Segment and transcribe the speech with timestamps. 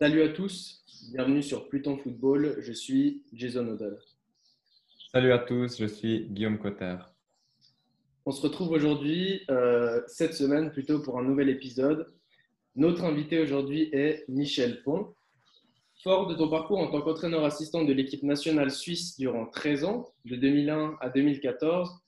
[0.00, 2.56] Salut à tous, bienvenue sur Pluton Football.
[2.58, 3.96] Je suis Jason Odell.
[5.12, 6.96] Salut à tous, je suis Guillaume Cotter.
[8.26, 12.12] On se retrouve aujourd'hui, euh, cette semaine plutôt, pour un nouvel épisode.
[12.74, 15.14] Notre invité aujourd'hui est Michel Pont.
[16.02, 20.08] Fort de ton parcours en tant qu'entraîneur assistant de l'équipe nationale suisse durant 13 ans,
[20.24, 22.00] de 2001 à 2014,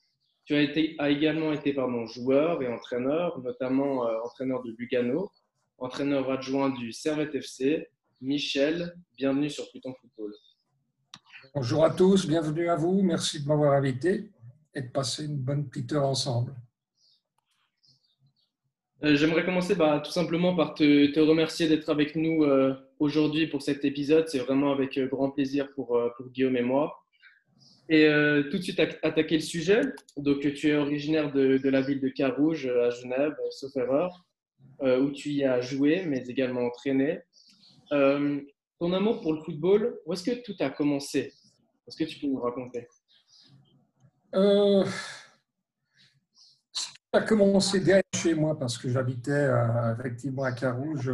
[0.45, 5.31] tu as, été, également été pardon, joueur et entraîneur, notamment euh, entraîneur de Lugano,
[5.79, 7.89] entraîneur adjoint du Servette FC.
[8.21, 10.33] Michel, bienvenue sur Pluton Football.
[11.55, 13.03] Bonjour à tous, bienvenue à vous.
[13.03, 14.31] Merci de m'avoir invité
[14.75, 16.55] et de passer une bonne petite heure ensemble.
[19.05, 23.61] Euh, j'aimerais commencer bah, tout simplement par te, remercier d'être avec nous euh, aujourd'hui pour
[23.61, 24.29] cet épisode.
[24.29, 27.03] C'est vraiment avec grand plaisir pour, pour Guillaume et moi.
[27.89, 29.81] Et euh, tout de suite attaquer le sujet.
[30.17, 34.25] Donc, tu es originaire de, la ville de Carouge, à Genève, sauf erreur,
[34.83, 37.21] euh, où tu y as joué, mais également entraîné.
[37.93, 38.41] Euh,
[38.79, 41.33] ton amour pour le football, où est-ce que tout a commencé?
[41.87, 42.89] Est-ce que tu peux nous raconter?
[44.33, 44.85] Ça
[47.13, 49.49] a commencé derrière chez moi parce que j'habitais
[49.99, 51.13] effectivement à Carouge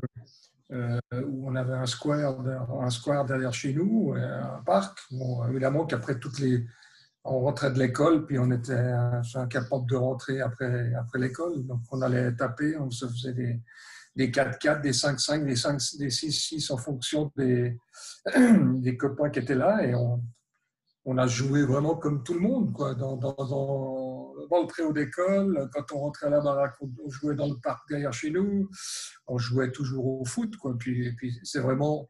[0.72, 2.40] euh, où on avait un square,
[2.80, 4.98] un square derrière chez nous, euh, un parc.
[5.10, 6.64] Bon, évidemment qu'après toutes les,
[7.24, 8.92] on rentrait de l'école, puis on était
[9.34, 11.64] incapable de rentrer après, après l'école.
[11.66, 13.60] Donc on allait taper, on se faisait des,
[14.16, 17.76] des 4-4, des 5-5, des, 5, des 6-6 en fonction des,
[18.36, 19.84] des copains qui étaient là.
[19.84, 20.22] Et on,
[21.04, 25.68] on a joué vraiment comme tout le monde, quoi, dans, dans, dans, le préau d'école.
[25.72, 28.68] Quand on rentrait à la baraque, on jouait dans le parc derrière chez nous.
[29.26, 30.56] On jouait toujours au foot.
[30.56, 30.76] Quoi.
[30.78, 32.08] Puis, puis c'est vraiment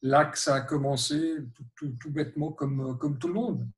[0.00, 1.36] là que ça a commencé,
[1.76, 3.68] tout, tout, bêtement, comme, comme tout le monde.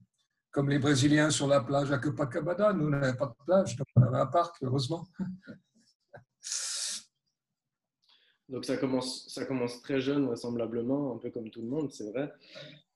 [0.54, 2.72] Comme les Brésiliens sur la plage à Copacabana.
[2.72, 5.04] Nous, on n'avait pas de plage, donc on avait un parc, heureusement.
[8.50, 12.08] Donc ça commence, ça commence très jeune, vraisemblablement, un peu comme tout le monde, c'est
[12.10, 12.30] vrai.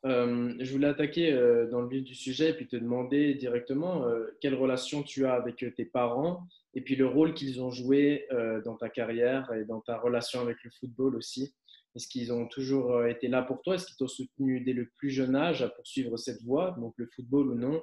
[0.05, 4.05] Euh, je voulais attaquer euh, dans le vif du sujet et puis te demander directement
[4.05, 8.29] euh, quelle relation tu as avec tes parents et puis le rôle qu'ils ont joué
[8.65, 11.55] dans ta carrière et dans ta relation avec le football aussi.
[11.95, 13.75] Est-ce qu'ils ont toujours été là pour toi?
[13.75, 17.09] Est-ce qu'ils t'ont soutenu dès le plus jeune âge à poursuivre cette voie, donc le
[17.15, 17.81] football ou non?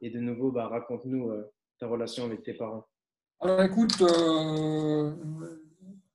[0.00, 1.32] Et de nouveau, bah, raconte-nous
[1.78, 2.86] ta relation avec tes parents.
[3.40, 4.02] Alors écoute,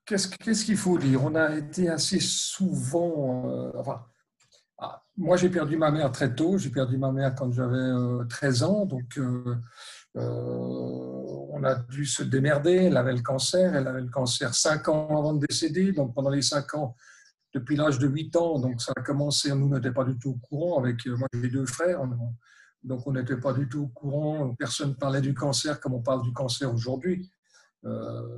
[0.05, 1.23] qu'est-ce qu'il faut dire?
[1.23, 4.05] On a été assez souvent, enfin,
[4.79, 6.57] ah, moi, j'ai perdu ma mère très tôt.
[6.57, 8.85] J'ai perdu ma mère quand j'avais 13 euh, ans.
[8.85, 9.55] Donc, euh,
[10.15, 12.75] euh, on a dû se démerder.
[12.85, 13.75] Elle avait le cancer.
[13.75, 15.93] Elle avait le cancer 5 ans avant de décéder.
[15.93, 16.95] Donc, pendant les 5 ans,
[17.53, 19.53] depuis l'âge de 8 ans, donc ça a commencé.
[19.53, 20.79] Nous n'étions pas du tout au courant.
[20.79, 22.01] Avec moi, j'ai deux frères.
[22.83, 24.55] Donc, on n'était pas du tout au courant.
[24.55, 27.31] Personne ne parlait du cancer comme on parle du cancer aujourd'hui.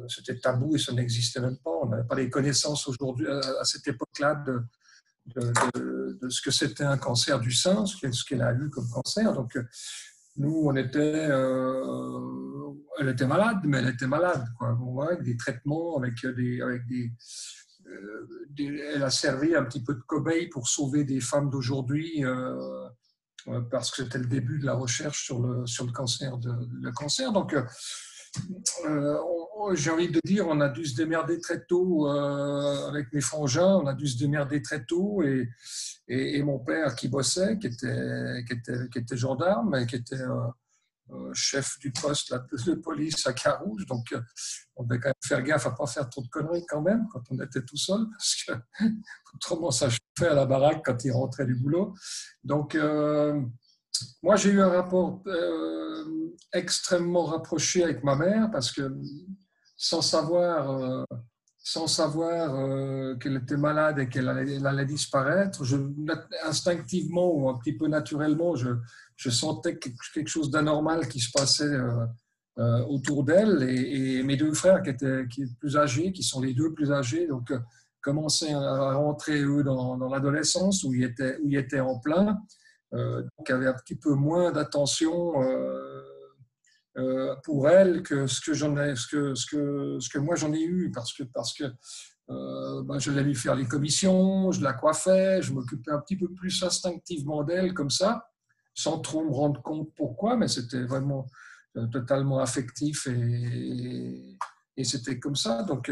[0.07, 1.71] C'était tabou et ça n'existait même pas.
[1.81, 4.63] On n'avait pas les connaissances aujourd'hui, à cette époque-là, de,
[6.29, 9.33] ce que c'était un cancer du sein, ce qu'elle a eu comme cancer.
[9.33, 9.57] Donc,
[10.39, 14.77] nous, on était, euh, elle était malade, mais elle était malade, quoi.
[15.09, 17.11] avec des traitements, avec des, avec euh, des,
[18.57, 22.87] elle a servi un petit peu de cobaye pour sauver des femmes d'aujourd'hui, euh,
[23.71, 26.51] parce que c'était le début de la recherche sur le, sur le cancer, de,
[26.81, 27.31] le cancer.
[27.31, 27.55] Donc,
[29.73, 33.75] j'ai envie de dire, on a dû se démerder très tôt euh, avec mes frangins,
[33.75, 35.49] on a dû se démerder très tôt et,
[36.07, 40.29] et, mon père qui bossait, qui était, qui était, qui était gendarme qui était euh,
[40.29, 40.47] euh,
[41.33, 42.33] chef du poste
[42.65, 44.13] de police à Carouge, donc
[44.75, 47.07] on devait quand même faire gaffe à ne pas faire trop de conneries quand même
[47.11, 48.53] quand on était tout seul, parce que
[49.33, 51.93] autrement ça chauffait à la baraque quand il rentrait du boulot.
[52.43, 52.77] Donc
[54.23, 55.23] moi j'ai eu un rapport
[56.53, 58.91] extrêmement rapproché avec ma mère parce que
[59.79, 61.03] sans savoir, euh,
[61.71, 65.61] sans savoir euh, qu'elle était malade et qu'elle allait, disparaître,
[66.43, 71.77] instinctivement ou un petit peu naturellement, je, sentais quelque chose d'anormal qui se passait
[72.57, 73.61] euh, autour d'elle.
[73.61, 75.25] Et, mes deux frères qui étaient
[75.59, 77.53] plus âgés, qui sont les deux plus âgés, donc
[78.01, 82.39] commençaient à rentrer eux dans, l'adolescence où ils étaient, où ils étaient en plein.
[82.91, 85.33] donc avaient un petit peu moins d'attention
[86.97, 90.35] euh, pour elle que ce que j'en ai, ce que, ce que, ce que moi
[90.35, 91.65] j'en ai eu parce que, parce que
[92.29, 96.17] euh, ben, je l'ai vu faire les commissions, je la coiffais, je m'occupais un petit
[96.17, 98.29] peu plus instinctivement d'elle comme ça,
[98.73, 101.27] sans trop me rendre compte pourquoi, mais c'était vraiment
[101.77, 104.37] euh, totalement affectif et,
[104.77, 105.63] et c'était comme ça.
[105.63, 105.91] Donc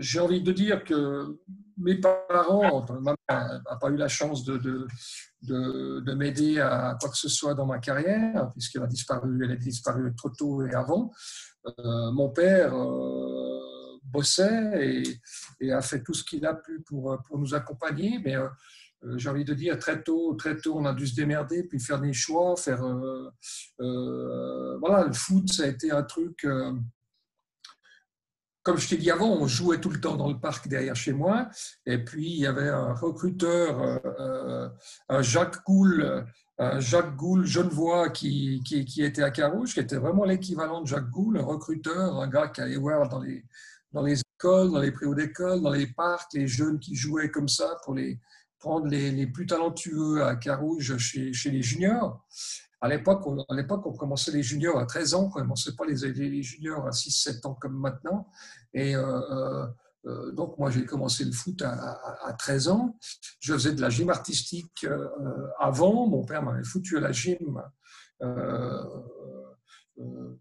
[0.00, 1.38] j'ai envie de dire que
[1.80, 4.86] mes parents, ma mère n'a pas eu la chance de, de,
[6.00, 9.56] de, m'aider à quoi que ce soit dans ma carrière, puisqu'elle a disparu, elle a
[9.56, 11.10] disparu trop tôt et avant.
[11.66, 15.18] Euh, mon père, euh, bossait
[15.60, 18.18] et, a fait tout ce qu'il a pu pour, pour nous accompagner.
[18.24, 18.34] Mais
[19.16, 22.00] j'ai envie de dire, très tôt, très tôt, on a dû se démerder, puis faire
[22.00, 22.82] des choix, faire.
[23.78, 26.46] voilà, le foot, ça a été un truc
[28.62, 31.12] comme je t'ai dit avant, on jouait tout le temps dans le parc derrière chez
[31.12, 31.48] moi.
[31.86, 34.68] Et puis, il y avait un recruteur, euh, euh,
[35.08, 36.24] un Jacques Goul,
[36.58, 40.86] un Jacques Goul genevois qui, qui, qui, était à Carouge, qui était vraiment l'équivalent de
[40.86, 43.44] Jacques Goul, un recruteur, un gars qui allait voir dans les,
[43.92, 47.48] dans les écoles, dans les préaux d'école, dans les parcs, les jeunes qui jouaient comme
[47.48, 48.18] ça pour les
[48.58, 52.22] prendre les, les plus talentueux à Carouge chez, chez les juniors.
[52.80, 55.74] À l'époque, on, à l'époque, on commençait les juniors à 13 ans, on ne commençait
[55.76, 58.26] pas les, juniors à 6-7 ans comme maintenant.
[58.72, 59.66] Et euh, euh,
[60.06, 62.96] euh, donc, moi, j'ai commencé le foot à, 13 ans.
[63.40, 64.86] Je faisais de la gym artistique
[65.58, 66.06] avant.
[66.06, 67.62] Mon père m'avait foutu à la gym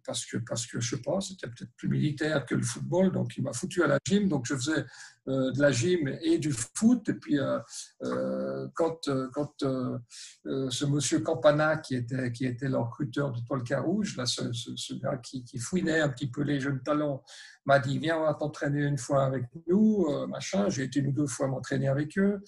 [0.05, 3.35] parce que, parce que je sais pas, c'était peut-être plus militaire que le football, donc
[3.35, 4.85] il m'a foutu à la gym, donc je faisais
[5.27, 11.95] de la gym et du foot, et puis euh, quand, quand ce monsieur Campana, qui
[11.95, 16.01] était, qui était le recruteur de Toile Carouge, là, ce, ce, gars qui, qui, fouinait
[16.01, 17.23] un petit peu les jeunes talents,
[17.65, 21.11] m'a dit, viens, on va t'entraîner une fois avec nous, machin, j'ai été une ou
[21.11, 22.41] deux fois m'entraîner avec eux,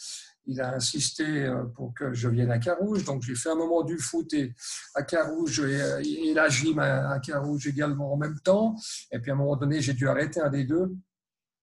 [0.47, 3.05] il a insisté euh, pour que je vienne à Carouge.
[3.05, 4.53] Donc, j'ai fait un moment du foot et,
[4.95, 8.75] à Carouge et, euh, et, la gym à, Carouge également en même temps.
[9.11, 10.95] Et puis, à un moment donné, j'ai dû arrêter un des deux.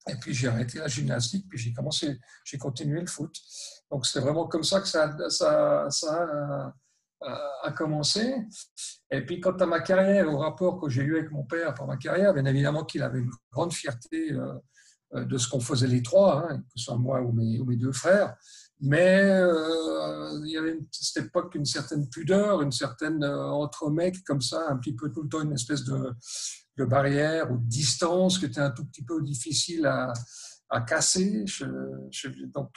[0.09, 3.35] Et puis, j'ai arrêté la gymnastique, puis j'ai commencé, j'ai continué le foot.
[3.91, 5.17] Donc, c'est vraiment comme ça que ça,
[5.91, 6.73] ça
[7.21, 8.35] a, commencé.
[9.11, 11.87] Et puis, quant à ma carrière, au rapport que j'ai eu avec mon père pour
[11.87, 16.03] ma carrière, bien évidemment qu'il avait une grande fierté euh, de ce qu'on faisait les
[16.03, 18.37] trois, hein, que ce soit moi ou mes deux frères.
[18.81, 23.91] Mais euh, il y avait à cette époque une certaine pudeur, une certaine euh, entre
[23.91, 26.15] mecs comme ça, un petit peu tout le temps une espèce de,
[26.85, 30.13] barrière ou de distance qui était un tout petit peu difficile à,
[30.87, 31.45] casser.
[32.55, 32.71] donc,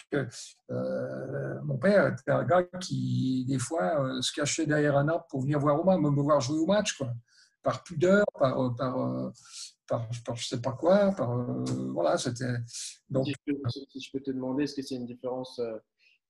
[0.72, 5.42] euh, mon père était un gars qui, des fois, se cachait derrière un arbre pour
[5.42, 7.14] venir voir au match, me voir jouer au match, quoi.
[7.62, 9.30] Par pudeur, par, par,
[9.88, 11.12] par, je sais pas quoi,
[11.94, 12.56] voilà, c'était.
[13.08, 13.36] Donc, si
[14.00, 15.62] je, peux, te demander, est-ce que c'est une différence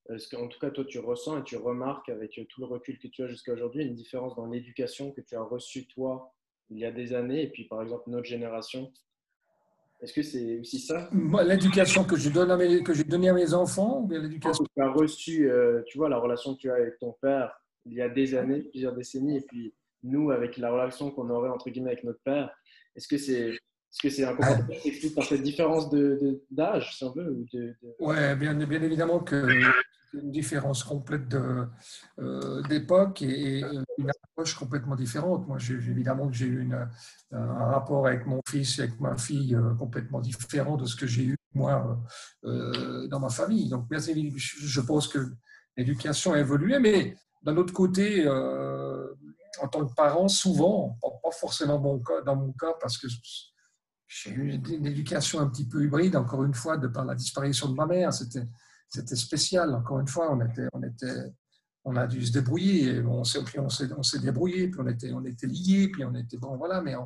[0.09, 3.07] est-ce qu'en tout cas, toi, tu ressens et tu remarques avec tout le recul que
[3.07, 6.33] tu as jusqu'à aujourd'hui une différence dans l'éducation que tu as reçue, toi,
[6.69, 8.92] il y a des années, et puis par exemple notre génération.
[10.01, 11.09] Est-ce que c'est aussi ça?
[11.45, 14.89] L'éducation que j'ai donnée, que donnée à mes enfants ou bien l'éducation que tu as
[14.89, 17.56] reçue, euh, tu vois, la relation que tu as avec ton père
[17.86, 21.50] il y a des années, plusieurs décennies, et puis nous, avec la relation qu'on aurait
[21.50, 22.51] entre guillemets avec notre père,
[22.95, 23.51] est-ce que c'est
[23.92, 25.90] est-ce que c'est un comportement qui par cette différence
[26.50, 29.46] d'âge, si on veut de, Oui, bien, bien, évidemment que
[30.14, 31.34] une différence complète
[32.20, 33.64] euh, d'époque et,
[33.98, 35.48] une approche complètement différente.
[35.48, 36.88] Moi, évidemment que j'ai eu une,
[37.32, 41.08] un rapport avec mon fils et avec ma fille euh, complètement différent de ce que
[41.08, 42.02] j'ai eu, moi,
[42.46, 43.70] euh, dans ma famille.
[43.70, 45.20] Donc, bien évidemment, je pense que
[45.78, 51.80] l'éducation a évolué, mais d'un autre côté, en tant que parent, souvent, pas forcément
[52.26, 53.08] dans mon cas, parce que
[54.13, 57.69] j'ai eu une éducation un petit peu hybride, encore une fois, de par la disparition
[57.69, 58.13] de ma mère.
[58.13, 58.46] C'était
[58.92, 59.74] c'était spécial.
[59.74, 61.34] Encore une fois, on, était, on, était,
[61.86, 63.02] on a dû se débrouiller.
[63.04, 66.13] On s'est, on s'est, on s'est débrouillé, puis on était, on était liés, puis on
[66.13, 66.81] était bon, voilà.
[66.81, 67.00] Mais euh,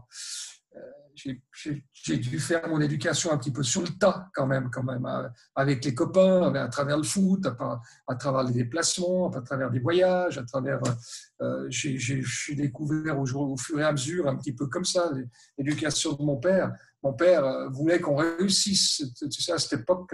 [1.13, 5.07] j'ai, dû faire mon éducation un petit peu sur le tas, quand même, quand même,
[5.54, 10.38] avec les copains, à travers le foot, à, travers les déplacements, à travers des voyages,
[10.40, 10.81] à travers.
[11.42, 15.12] Euh, j'ai, j'ai, découvert au, fur et à mesure, un petit peu comme ça,
[15.57, 16.74] l'éducation de mon père.
[17.06, 19.04] Mon père euh, voulait qu'on réussisse.
[19.18, 20.14] Tu sais, à cette époque,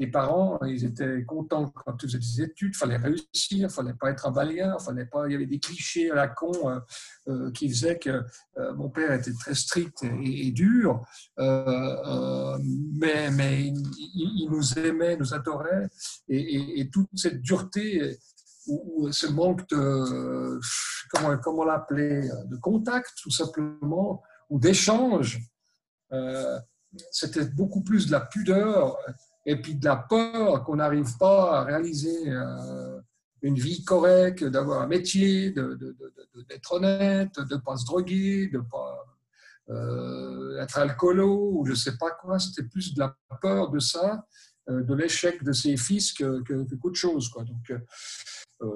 [0.00, 3.92] les parents, ils étaient contents quand tu faisais des études, il fallait réussir, il fallait
[3.92, 6.80] pas être un balayeur, fallait pas, il y avait des clichés à la con euh,
[7.28, 8.24] euh, qui faisaient que
[8.56, 11.04] euh, mon père était très strict et, dur,
[11.36, 15.86] mais, mais il, nous aimait, nous adorait,
[16.28, 18.16] et, toute cette dureté
[18.66, 20.58] ou, ce manque de,
[21.10, 25.40] comment, comment l'appeler, de contact tout simplement, ou d'échange,
[27.10, 28.96] c'était beaucoup plus de la pudeur
[29.46, 33.00] et puis de la peur qu'on n'arrive pas à réaliser euh,
[33.42, 38.62] une vie correcte, d'avoir un métier, d'être honnête, de ne pas se droguer, de ne
[38.62, 39.06] pas
[39.70, 42.38] euh, être alcoolo ou je ne sais pas quoi.
[42.38, 44.26] C'était plus de la peur de ça,
[44.68, 47.28] euh, de l'échec de ses fils que, que, qu'autre chose.
[47.28, 47.44] Quoi.
[47.44, 47.72] Donc,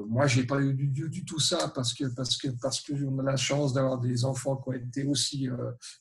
[0.09, 3.23] moi, je n'ai pas eu du, tout ça parce que parce que parce que a
[3.23, 5.49] la chance d'avoir des enfants qui ont été aussi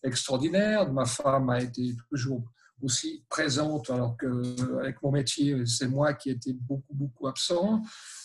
[0.04, 0.92] extraordinaires.
[0.92, 2.44] Ma femme a été toujours
[2.84, 7.82] aussi présente, alors qu'avec mon métier, c'est moi qui étais beaucoup, beaucoup absent.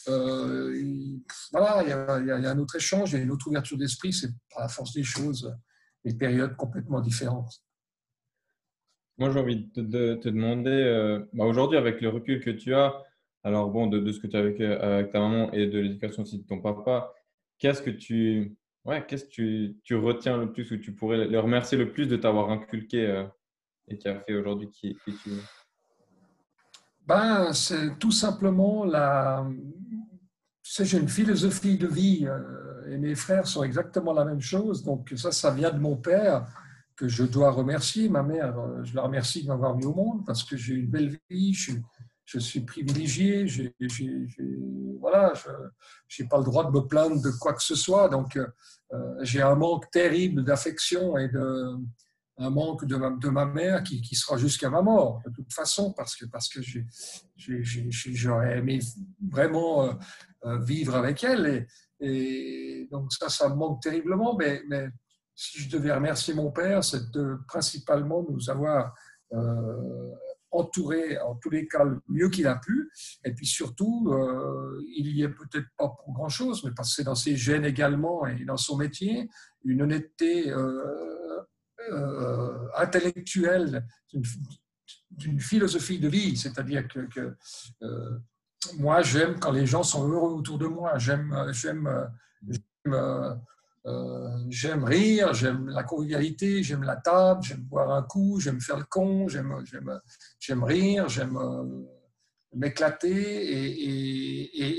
[0.08, 0.74] Euh,
[1.52, 4.30] voilà, il y, a, un autre échange, il y a une autre ouverture d'esprit, c'est
[4.52, 5.54] par la force des choses,
[6.04, 7.62] des périodes complètement différentes.
[9.18, 13.02] Moi, j'ai envie de, te demander, euh, bah, aujourd'hui, avec le recul que tu as,
[13.48, 16.38] alors bon, de, ce que tu as avec, avec ta maman et de l'éducation aussi
[16.38, 17.14] de ton papa,
[17.58, 21.78] qu'est-ce que tu, ouais, qu'est-ce que tu, retiens le plus ou tu pourrais le remercier
[21.78, 23.24] le plus de t'avoir inculqué euh,
[23.88, 25.30] et qui a fait aujourd'hui qui, qui tu
[27.06, 29.48] ben, C'est tout simplement la.
[30.62, 34.84] j'ai une philosophie de vie euh, et mes frères sont exactement la même chose.
[34.84, 36.46] Donc, ça, ça vient de mon père
[36.96, 38.10] que je dois remercier.
[38.10, 40.90] Ma mère, euh, je la remercie de m'avoir mis au monde parce que j'ai une
[40.90, 41.82] belle vie, je suis,
[42.28, 43.70] je suis privilégié, je n'ai
[46.28, 48.10] pas le droit de me plaindre de quoi que ce soit.
[48.10, 48.46] Donc, euh,
[49.22, 51.30] j'ai un manque terrible d'affection et
[52.36, 55.50] un manque de ma, de ma mère qui, qui sera jusqu'à ma mort, de toute
[55.54, 56.60] façon, parce que, parce que
[57.38, 58.80] j'aurais aimé
[59.26, 59.92] vraiment euh,
[60.44, 61.66] euh, vivre avec elle.
[61.98, 64.36] Et, donc, ça, ça me manque terriblement.
[64.36, 64.88] Mais, mais
[65.34, 68.94] si je devais remercier mon père, c'est de principalement nous avoir
[70.50, 72.90] entourés, en tous les cas, mieux qu'il a pu.
[73.24, 77.14] Et puis surtout, euh, il y est peut-être pas pour grand-chose, mais parce que dans
[77.14, 79.28] ses gènes également et dans son métier,
[79.64, 81.42] une honnêteté euh,
[82.76, 83.86] intellectuelle,
[85.10, 87.36] d'une philosophie de vie, c'est-à-dire que, que
[88.78, 91.32] moi, j'aime quand les gens sont heureux autour de moi, j'aime
[93.86, 98.76] euh, j'aime rire, j'aime la convivialité, j'aime la table, j'aime boire un coup, j'aime faire
[98.76, 99.52] le con, j'aime,
[100.62, 101.64] rire, j'aime euh,
[102.54, 103.26] m'éclater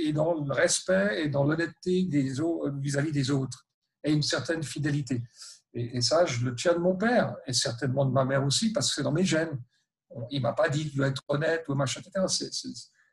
[0.07, 2.07] et, dans le respect et dans l'honnêteté
[2.81, 3.67] vis-à-vis des autres
[4.03, 5.21] et une certaine fidélité.
[5.73, 8.89] Et, ça, je le tiens de mon père et certainement de ma mère aussi parce
[8.89, 9.59] que c'est dans mes gènes.
[10.31, 12.25] Il m'a pas dit de être honnête ou machin, etc.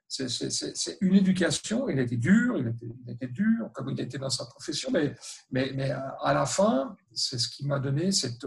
[0.09, 1.89] c'est une éducation.
[1.89, 2.69] Il était dur, il
[3.09, 5.15] était, dur, comme il était dans sa profession, mais,
[5.51, 8.47] mais, mais à la fin, c'est ce qui m'a donné cette,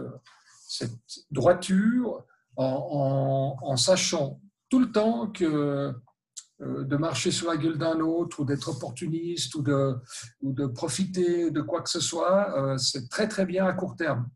[0.67, 0.97] cette
[1.31, 2.23] droiture
[2.55, 5.93] en, en, sachant tout le temps que
[6.61, 9.95] euh, de marcher sur la gueule d'un autre ou d'être opportuniste ou de,
[10.41, 13.95] ou de profiter de quoi que ce soit, euh, c'est très très bien à court
[13.95, 14.29] terme.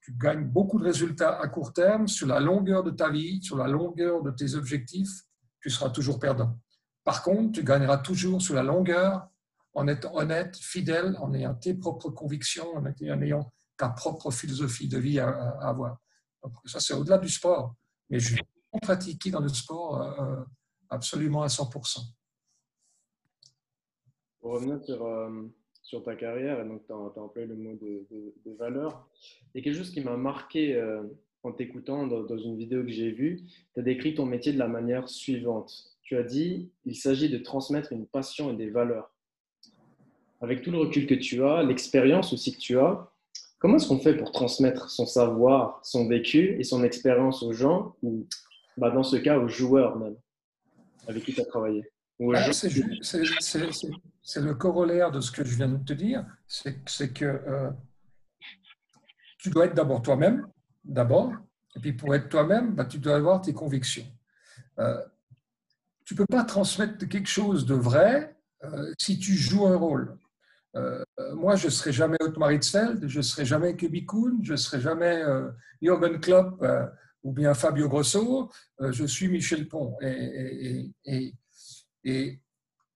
[0.00, 3.56] Tu gagnes beaucoup de résultats à court terme sur la longueur de ta vie, sur
[3.56, 5.22] la longueur de tes objectifs
[5.62, 6.58] tu seras toujours perdant.
[7.04, 9.28] Par contre, tu gagneras toujours sur la longueur
[9.74, 14.98] en étant honnête, fidèle, en ayant tes propres convictions, en ayant ta propre philosophie de
[14.98, 15.28] vie à,
[15.60, 15.98] avoir.
[16.66, 17.74] ça, c'est au-delà du sport.
[18.10, 18.42] Mais je vais
[18.82, 20.44] pratiquer dans le sport euh, euh,
[20.90, 22.00] absolument à 100%.
[24.40, 25.48] Pour revenir sur, euh,
[25.82, 28.06] sur ta carrière, et donc tu as, employé le mot de,
[28.44, 29.08] de, valeur,
[29.54, 30.74] il y a quelque chose qui m'a marqué
[31.44, 33.42] en t'écoutant dans, une vidéo que j'ai vue,
[33.74, 35.96] tu as décrit ton métier de la manière suivante.
[36.02, 39.10] Tu as dit, il s'agit de transmettre une passion et des valeurs.
[40.40, 43.10] Avec tout le recul que tu as, l'expérience aussi que tu as,
[43.58, 47.94] comment est-ce qu'on fait pour transmettre son savoir, son vécu et son expérience aux gens,
[48.02, 48.26] ou
[48.76, 50.16] bah, dans ce cas aux joueurs même,
[51.06, 51.84] avec qui tu as travaillé
[52.34, 57.70] ah, C'est le corollaire de ce que je viens de te dire, c'est que euh,
[59.38, 60.46] tu dois être d'abord toi-même,
[60.84, 61.32] d'abord.
[61.76, 64.06] Et puis pour être toi-même, bah, tu dois avoir tes convictions.
[64.78, 65.02] Euh,
[66.04, 70.18] tu ne peux pas transmettre quelque chose de vrai euh, si tu joues un rôle.
[70.74, 74.56] Euh, moi, je ne serai jamais Otmar Hitzfeld, je ne serai jamais Kuhn, je ne
[74.56, 75.22] serai jamais
[75.80, 76.64] Jürgen Klopp
[77.22, 79.96] ou bien Fabio Grosso, je suis Michel Pont.
[80.02, 81.34] Et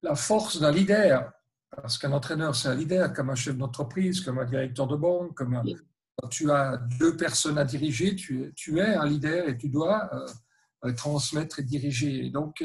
[0.02, 1.32] la force d'un leader,
[1.70, 5.34] parce qu'un entraîneur, c'est un leader, comme un chef d'entreprise, comme un directeur de banque,
[5.34, 5.62] comme un,
[6.16, 10.10] quand tu as deux personnes à diriger, tu, es un leader et tu dois
[10.84, 12.30] euh, transmettre et diriger.
[12.30, 12.62] donc,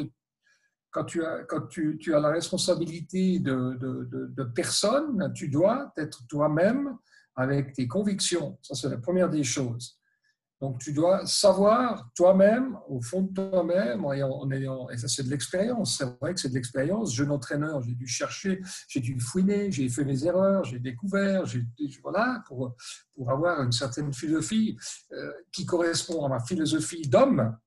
[0.91, 6.98] quand tu as, la responsabilité de, de, de, de tu dois être toi-même
[7.36, 8.58] avec tes convictions.
[8.62, 10.00] Ça, c'est la première des choses.
[10.62, 15.30] Donc, tu dois savoir toi-même, au fond de toi-même, en ayant, et ça c'est de
[15.30, 17.15] l'expérience, c'est vrai que c'est de l'expérience.
[17.15, 21.65] Jeune entraîneur, j'ai dû chercher, j'ai dû fouiner, j'ai fait mes erreurs, j'ai découvert, j'ai,
[22.03, 22.75] voilà, pour,
[23.15, 24.77] pour avoir une certaine philosophie
[25.13, 27.58] euh, qui correspond à ma philosophie d'homme.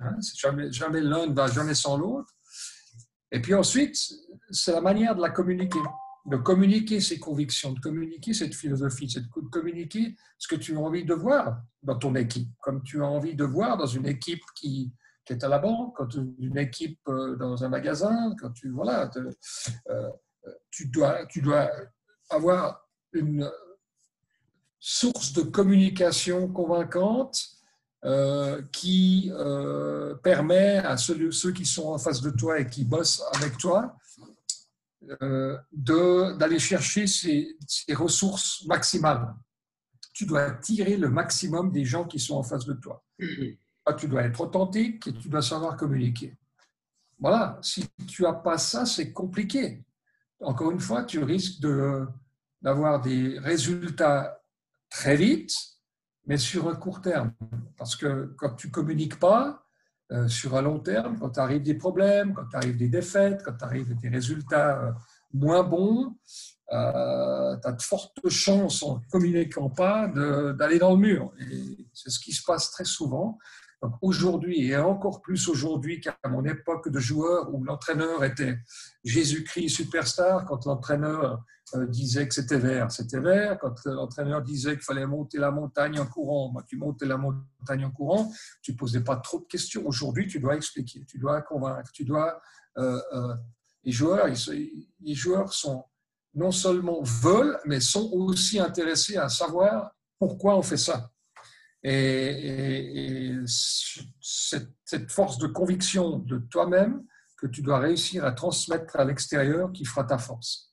[0.00, 2.34] Hein, jamais, jamais l'un ne va jamais sans l'autre.
[3.30, 3.96] Et puis ensuite,
[4.50, 5.78] c'est la manière de la communiquer
[6.24, 11.04] de communiquer ses convictions, de communiquer cette philosophie, de communiquer ce que tu as envie
[11.04, 14.92] de voir dans ton équipe, comme tu as envie de voir dans une équipe qui,
[15.28, 19.10] est à la banque, quand une équipe euh, dans un magasin, quand tu voilà,
[19.88, 20.10] euh,
[20.70, 21.70] tu dois tu dois
[22.28, 23.50] avoir une
[24.78, 27.40] source de communication convaincante
[28.04, 29.32] euh, qui
[30.22, 34.11] permet à ceux, qui sont en face de toi et qui bossent avec toi euh,
[35.72, 37.56] d'aller chercher ces,
[37.94, 39.34] ressources maximales.
[40.12, 43.04] Tu dois tirer le maximum des gens qui sont en face de toi.
[43.86, 46.36] ah, tu dois être authentique et tu dois savoir communiquer.
[47.18, 49.84] Voilà, si tu n'as pas ça, c'est compliqué.
[50.40, 51.60] Encore une fois, tu risques
[52.60, 54.42] d'avoir des résultats
[54.90, 55.54] très vite,
[56.26, 57.32] mais sur un court terme.
[57.76, 59.61] Parce que quand tu communiques pas,
[60.12, 63.42] euh, sur un long terme, quand tu arrives des problèmes, quand tu arrives des défaites,
[63.42, 64.92] quand tu arrives des résultats euh,
[65.32, 66.14] moins bons,
[66.72, 71.32] euh, tu as de fortes chances en ne communiquant pas d'aller dans le mur.
[71.94, 73.38] C'est ce qui se passe très souvent.
[74.02, 78.58] Aujourd'hui, et encore plus aujourd'hui qu'à mon époque de joueur où l'entraîneur était
[79.04, 81.42] Jésus-Christ superstar, quand l'entraîneur
[81.88, 83.58] disait que c'était vert, c'était vert.
[83.58, 87.84] Quand l'entraîneur disait qu'il fallait monter la montagne en courant, bah, tu montais la montagne
[87.84, 89.82] en courant, tu ne posais pas trop de questions.
[89.86, 92.40] Aujourd'hui, tu dois expliquer, tu dois convaincre, tu dois.
[92.78, 93.34] Euh, euh,
[93.84, 95.84] les, joueurs, les joueurs sont
[96.34, 101.10] non seulement veulent, mais sont aussi intéressés à savoir pourquoi on fait ça.
[101.82, 103.34] Et,
[104.20, 107.04] cette, force de conviction de toi-même
[107.38, 110.71] que tu dois réussir à transmettre à l'extérieur qui fera ta force.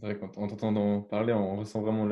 [0.00, 2.06] Quand on t'entend parler, on ressent vraiment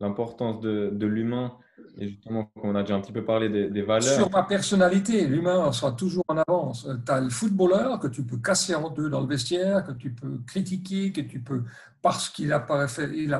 [0.00, 1.56] l'importance de, l'humain
[1.96, 4.14] et justement, on a déjà un petit peu parlé des, valeurs.
[4.14, 6.88] Sur ma personnalité, l'humain sera toujours en avance.
[7.06, 10.12] Tu as le footballeur que tu peux casser en deux dans le vestiaire, que tu
[10.12, 11.64] peux critiquer, que tu peux,
[12.02, 12.86] parce qu'il n'a pas,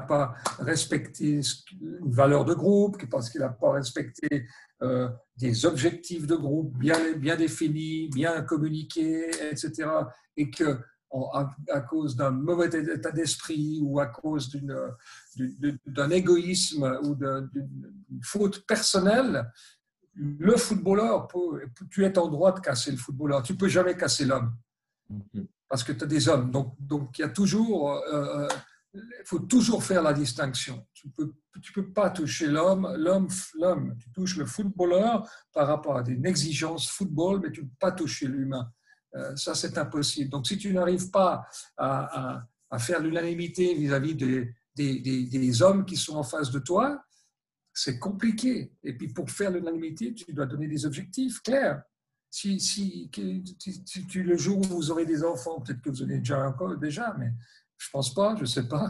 [0.08, 1.40] pas respecté
[1.80, 4.46] une valeur de groupe, parce qu'il n'a pas respecté
[4.82, 9.88] euh, des objectifs de groupe bien, bien définis, bien communiqués, etc.
[10.36, 10.78] Et que
[11.12, 14.54] à, cause d'un mauvais état d'esprit ou à cause
[15.86, 19.50] d'un égoïsme ou d'une faute personnelle,
[20.14, 23.42] le footballeur, peut, tu es en droit de casser le footballeur.
[23.42, 24.54] Tu peux jamais casser l'homme
[25.10, 25.46] mm-hmm.
[25.68, 26.50] parce que tu as des hommes.
[26.50, 28.48] Donc, donc il y a toujours, euh, euh,
[28.94, 30.86] il faut toujours faire la distinction.
[30.92, 33.96] Tu peux, tu peux pas toucher l'homme, l'homme, l'homme.
[33.98, 37.92] Tu touches le footballeur par rapport à une exigence football, mais tu ne peux pas
[37.92, 38.70] toucher l'humain.
[39.14, 40.30] Euh, ça, c'est impossible.
[40.30, 42.46] Donc, si tu n'arrives pas à,
[42.78, 47.04] faire l'unanimité vis-à-vis des, des, hommes qui sont en face de toi,
[47.72, 48.72] c'est compliqué.
[48.82, 51.82] Et puis, pour faire l'unanimité, tu dois donner des objectifs clairs.
[52.30, 56.18] Si, si, tu, le jour où vous aurez des enfants, peut-être que vous en avez
[56.18, 57.32] déjà encore, déjà, mais
[57.76, 58.88] je pense pas, je sais pas.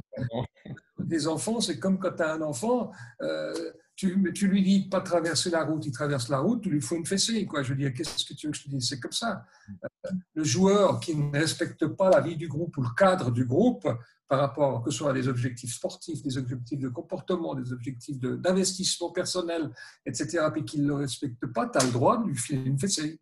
[0.98, 2.92] Des enfants, c'est comme quand tu as un enfant,
[3.22, 6.80] euh, tu, tu lui dis pas traverser la route, il traverse la route, tu lui
[6.80, 7.44] fous une fessée.
[7.44, 7.62] Quoi.
[7.62, 8.88] Je veux dire, qu'est-ce que tu veux que je te dise?
[8.88, 9.44] C'est comme ça.
[9.84, 13.44] Euh, le joueur qui ne respecte pas la vie du groupe ou le cadre du
[13.44, 13.86] groupe
[14.26, 19.10] par rapport que ce soit des objectifs sportifs, des objectifs de comportement, des objectifs d'investissement
[19.10, 19.70] personnel,
[20.06, 22.78] etc., puis qu'il ne le respecte pas, tu as le droit de lui filer une
[22.78, 23.20] fessée.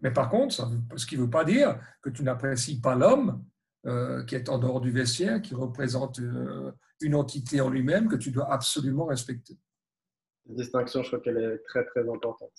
[0.00, 3.44] Mais par contre, ce qui ne veut pas dire que tu n'apprécies pas l'homme
[3.84, 8.16] euh, qui est en dehors du vestiaire, qui représente euh, une entité en lui-même que
[8.16, 9.56] tu dois absolument respecter.
[10.46, 12.52] La distinction, je crois qu'elle est très, très importante.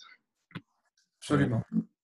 [1.20, 1.64] Absolument.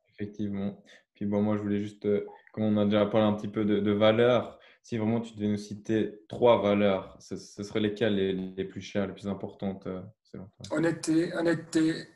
[0.10, 0.84] Effectivement.
[1.14, 3.66] Puis bon, moi, je voulais juste, euh, comme on a déjà parlé un petit peu
[3.66, 8.16] de, valeurs, si vraiment tu devais nous citer trois valeurs, ce, seraient lesquelles
[8.56, 9.88] les, plus chères, les plus importantes
[10.24, 10.78] selon toi?
[10.78, 12.08] Honnêteté, honnêteté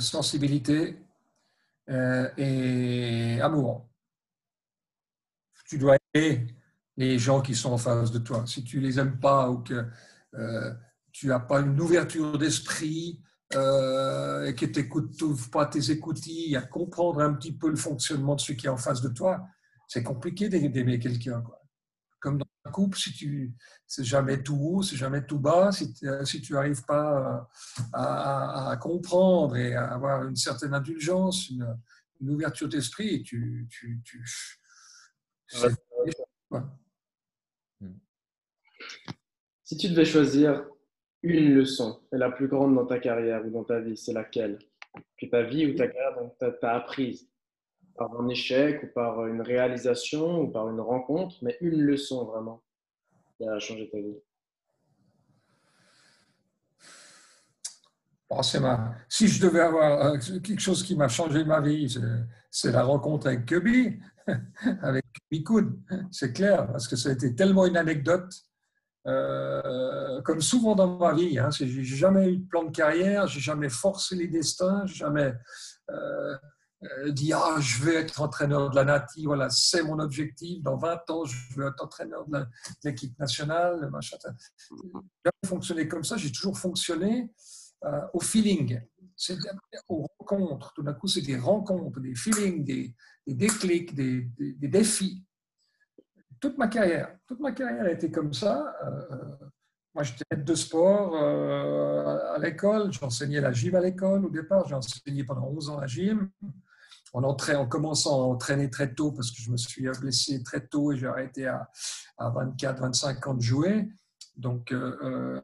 [0.00, 0.96] sensibilité
[1.88, 3.88] et amour
[5.72, 6.46] tu dois aimer
[6.96, 8.44] les gens qui sont en face de toi.
[8.46, 9.86] Si tu les aimes pas ou que
[10.34, 10.74] euh,
[11.12, 13.20] tu n'as pas une ouverture d'esprit
[13.54, 18.34] euh, et que tu n'écoutes pas tes écoutilles à comprendre un petit peu le fonctionnement
[18.34, 19.46] de ce qui est en face de toi,
[19.88, 21.42] c'est compliqué d'aimer quelqu'un.
[22.20, 23.52] Comme dans un couple, si tu
[23.86, 25.92] c'est jamais tout haut, c'est jamais tout bas, si,
[26.24, 27.48] si tu n'arrives pas
[27.92, 31.76] à, comprendre et à avoir une certaine indulgence, une,
[32.30, 34.24] ouverture d'esprit, tu, tu, tu.
[39.72, 40.66] Si tu devais choisir
[41.22, 44.58] une leçon, la plus grande dans ta carrière ou dans ta vie, c'est laquelle?
[45.18, 46.18] Que ta vie ou ta carrière
[46.60, 47.26] t'a apprise?
[47.96, 52.62] Par un échec ou par une réalisation ou par une rencontre, mais une leçon vraiment
[53.38, 54.18] qui a changé ta vie?
[59.08, 61.98] Si je devais avoir euh, quelque chose qui m'a changé ma vie,
[62.50, 63.98] c'est la rencontre avec Kirby,
[64.82, 68.34] avec Mikoun, c'est clair, parce que ça a été tellement une anecdote.
[69.06, 73.40] Euh, comme souvent dans ma vie, hein, j'ai jamais eu de plan de carrière, j'ai
[73.40, 75.34] jamais forcé les destins, jamais
[75.90, 76.36] euh,
[77.08, 80.62] dit ah je vais être entraîneur de la Nati, voilà c'est mon objectif.
[80.62, 82.46] Dans 20 ans je veux être entraîneur de
[82.84, 83.90] l'équipe nationale.
[83.90, 84.18] Machin.
[84.56, 87.28] J'ai jamais fonctionné comme ça, j'ai toujours fonctionné
[87.84, 88.80] euh, au feeling,
[89.16, 89.36] c'est
[89.88, 90.72] aux rencontres.
[90.74, 92.94] Tout d'un coup, c'est des rencontres, des feelings, des,
[93.26, 94.28] déclics, des,
[94.60, 95.24] défis.
[96.42, 98.74] Toute ma carrière, toute ma carrière a été comme ça.
[98.84, 99.46] Euh,
[99.94, 102.92] moi, j'étais maître de sport euh, à l'école.
[102.92, 104.66] J'enseignais la gym à l'école au départ.
[104.66, 106.28] J'ai enseigné pendant 11 ans la gym.
[107.12, 110.90] Entrait, en commençant à entraîner très tôt parce que je me suis blessé très tôt
[110.92, 111.70] et j'ai arrêté à,
[112.18, 113.88] à 24, 25 ans de jouer.
[114.36, 115.40] Donc, euh,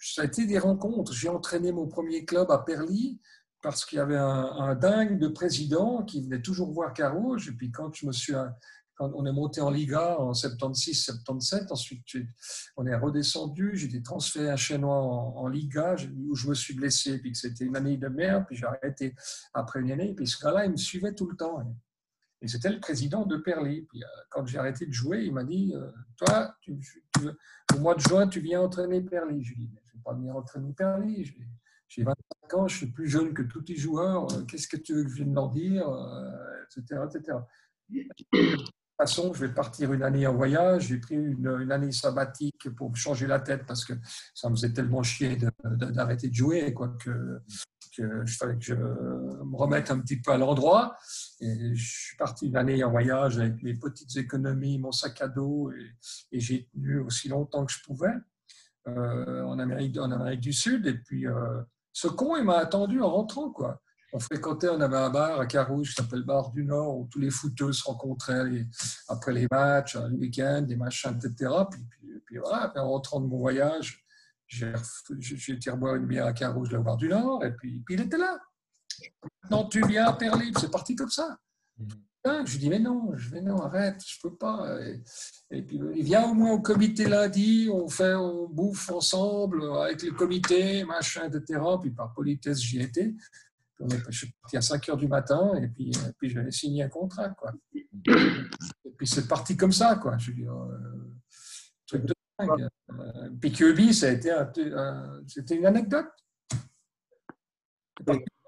[0.00, 1.12] ça a été des rencontres.
[1.12, 3.20] J'ai entraîné mon premier club à Perly
[3.60, 7.48] parce qu'il y avait un, un, dingue de président qui venait toujours voir Carouge.
[7.48, 8.34] Et puis, quand je me suis
[9.00, 11.70] on est monté en Liga en 76, 77.
[11.70, 12.04] Ensuite,
[12.76, 13.72] on est redescendu.
[13.74, 15.96] J'ai été transféré à Chenois en, Liga
[16.28, 17.18] où je me suis blessé.
[17.18, 18.44] Puis c'était une année de merde.
[18.46, 19.14] Puis j'ai arrêté
[19.54, 20.14] après une année.
[20.14, 21.62] Puis ce gars-là, il me suivait tout le temps.
[22.40, 23.82] Et c'était le président de Perly.
[23.82, 26.54] Puis euh, quand j'ai arrêté de jouer, il m'a dit euh, Toi,
[27.74, 29.44] au mois de juin, tu viens entraîner Perly.
[29.44, 31.24] Je lui ai dit Je ne vais pas venir entraîner Perly.
[31.88, 34.30] J'ai 25 ans, je suis plus jeune que tous les joueurs.
[34.32, 35.88] Euh, qu'est-ce que tu veux que je vienne leur dire
[36.76, 37.38] etc., etc
[38.98, 40.88] façon, je vais partir une année en voyage.
[40.88, 43.94] J'ai pris une, année sabbatique pour changer la tête parce que
[44.34, 47.40] ça me faisait tellement chier d'arrêter de, jouer quoi, que,
[47.96, 50.96] je fallait que je me remette un petit peu à l'endroit.
[51.40, 55.28] Et je suis parti une année en voyage avec mes petites économies, mon sac à
[55.28, 55.70] dos,
[56.32, 58.14] et, j'ai tenu aussi longtemps que je pouvais
[58.88, 60.86] euh, en, Amérique, en Amérique du Sud.
[60.86, 63.50] Et puis, euh, ce con, il m'a attendu en rentrant.
[63.50, 63.80] quoi
[64.12, 67.20] on fréquentait, on avait un bar à Carouge qui s'appelle Bar du Nord où tous
[67.20, 68.66] les footeux se rencontraient
[69.08, 71.52] après les matchs, le week-end, des machins, etc.
[71.70, 71.80] Puis,
[72.24, 74.04] puis, voilà, en rentrant de mon voyage,
[74.46, 74.72] j'ai
[75.48, 78.00] été boire une bière à Carouge, là, au Bar du Nord, et puis, puis il
[78.00, 78.38] était là.
[79.50, 81.38] Non, tu viens à Perlib, c'est parti comme ça.
[81.78, 81.88] Mhm.
[82.44, 84.78] Je lui dis, mais non, je vais non, arrête, je peux pas.
[85.50, 90.02] Et, puis il vient au moins au comité lundi, on fait, on bouffe ensemble avec
[90.02, 91.60] le comité, machin, etc.
[91.80, 93.14] Puis par politesse, j'y étais
[93.80, 96.88] je suis parti à 5 heures du matin et puis, et puis j'avais signé un
[96.88, 97.30] contrat.
[97.30, 97.52] Quoi.
[97.74, 99.96] Et puis c'est parti comme ça.
[99.96, 100.16] Quoi.
[100.18, 101.16] Je euh,
[101.86, 102.68] truc de dingue.
[102.90, 104.08] Euh, puis Kirby, ça
[105.26, 106.06] c'était une anecdote.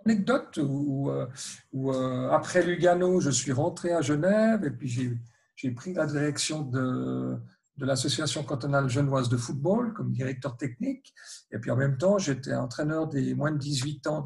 [0.06, 5.18] Anecdote où, euh, après Lugano, je suis rentré à Genève et puis
[5.56, 7.38] j'ai pris la direction de,
[7.78, 11.14] l'association cantonale genevoise de football comme directeur technique.
[11.50, 14.22] Et puis en même temps, j'étais entraîneur des moins de 18 ans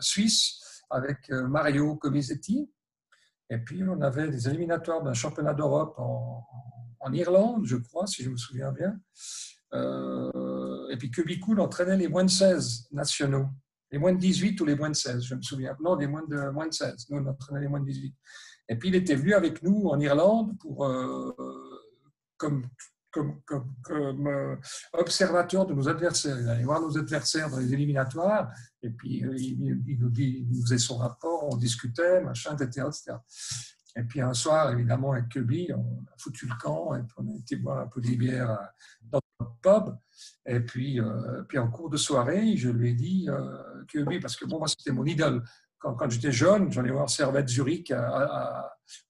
[0.00, 2.70] Suisse avec euh, Mario Comisetti.
[3.50, 8.30] Et puis on avait des éliminatoires d'un championnat d'Europe en, Irlande, je crois, si je
[8.30, 8.96] me souviens bien.
[9.74, 13.48] Euh, et puis Kubikoul entraînait les moins de 16 nationaux,
[13.90, 15.76] les moins de 18 ou les moins de 16, je me souviens.
[15.82, 17.06] Non, les moins de, moins de 16.
[17.10, 18.14] Nous, on entraînait les moins de 18.
[18.68, 20.86] Et puis il était venu avec nous en Irlande pour.
[20.86, 21.34] Euh,
[22.36, 22.66] comme,
[23.12, 24.56] comme, euh,
[24.92, 26.38] observateur de nos adversaires.
[26.40, 28.50] Il allait voir nos adversaires dans les éliminatoires,
[28.82, 32.88] et puis euh, il, nous, dit, faisait son rapport, on discutait, machin, etc..
[33.94, 37.28] Et puis un soir, évidemment, avec Kirby, on a foutu le camp, et puis on
[37.28, 38.56] a été boire un peu des bières euh,
[39.02, 39.96] dans notre pub.
[40.46, 41.00] Et puis,
[41.48, 44.68] puis en cours de soirée, je lui ai dit, euh, Kirby, parce que bon, moi,
[44.68, 45.42] c'était mon idole
[45.82, 47.92] quand, j'étais jeune, j'allais voir Servette Zurich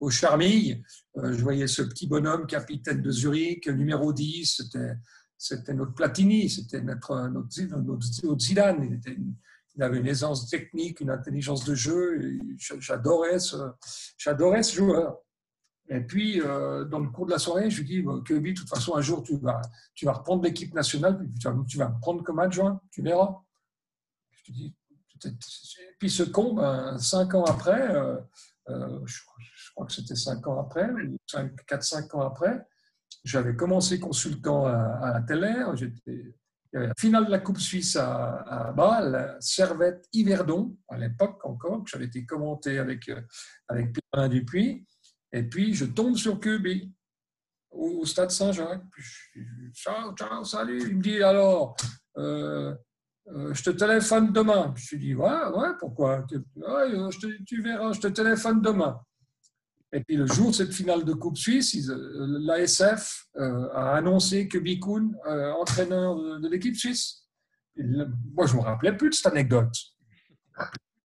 [0.01, 0.83] au Charmille.
[1.19, 4.63] Euh, je voyais ce petit bonhomme, capitaine de Zurich, numéro 10.
[5.39, 9.01] C'était, notre Platini, c'était notre, notre, Zidane.
[9.75, 12.39] Il, avait une aisance technique, une intelligence de jeu.
[12.79, 13.57] J'adorais ce,
[14.75, 15.19] joueur.
[15.89, 18.69] Et puis, euh, dans le cours de la soirée, je lui dis, Kirby, de toute
[18.69, 19.61] façon, un jour, tu vas,
[19.95, 23.43] tu vas reprendre l'équipe nationale, tu vas, tu vas me prendre comme adjoint, tu verras.
[24.31, 24.75] Je te dis,
[25.99, 28.17] puis ce con, ben, cinq ans après, euh,
[28.69, 29.21] euh, je,
[29.75, 30.89] crois que c'était cinq ans après,
[31.67, 32.67] quatre, cinq ans après,
[33.25, 35.53] j'avais commencé consultant à, la télé.
[35.75, 36.35] J'étais,
[36.73, 41.91] la finale de la Coupe Suisse à, à Bâle, Servette Yverdon, à l'époque encore, que
[41.91, 43.21] j'avais été commenté avec, euh,
[43.69, 44.87] avec Pierre Dupuis.
[45.33, 46.93] Et puis, je tombe sur Kirby
[47.71, 48.83] au, stade Saint-Jacques.
[49.73, 50.81] ciao, ciao, salut.
[50.81, 51.77] Il me dit alors,
[53.27, 54.75] je te téléphone demain.
[54.77, 56.25] Je lui dis, ouais, ouais, pourquoi?
[56.57, 59.01] Ouais, je te, Tu verras, je te téléphone demain.
[59.93, 64.49] Et puis le jour de cette finale de Coupe Suisse, euh, l'ASF euh, a annoncé
[64.49, 65.15] que Bikoun,
[65.61, 67.27] entraîneur de, l'équipe suisse.
[67.77, 69.75] moi, je ne me rappelais plus de cette anecdote.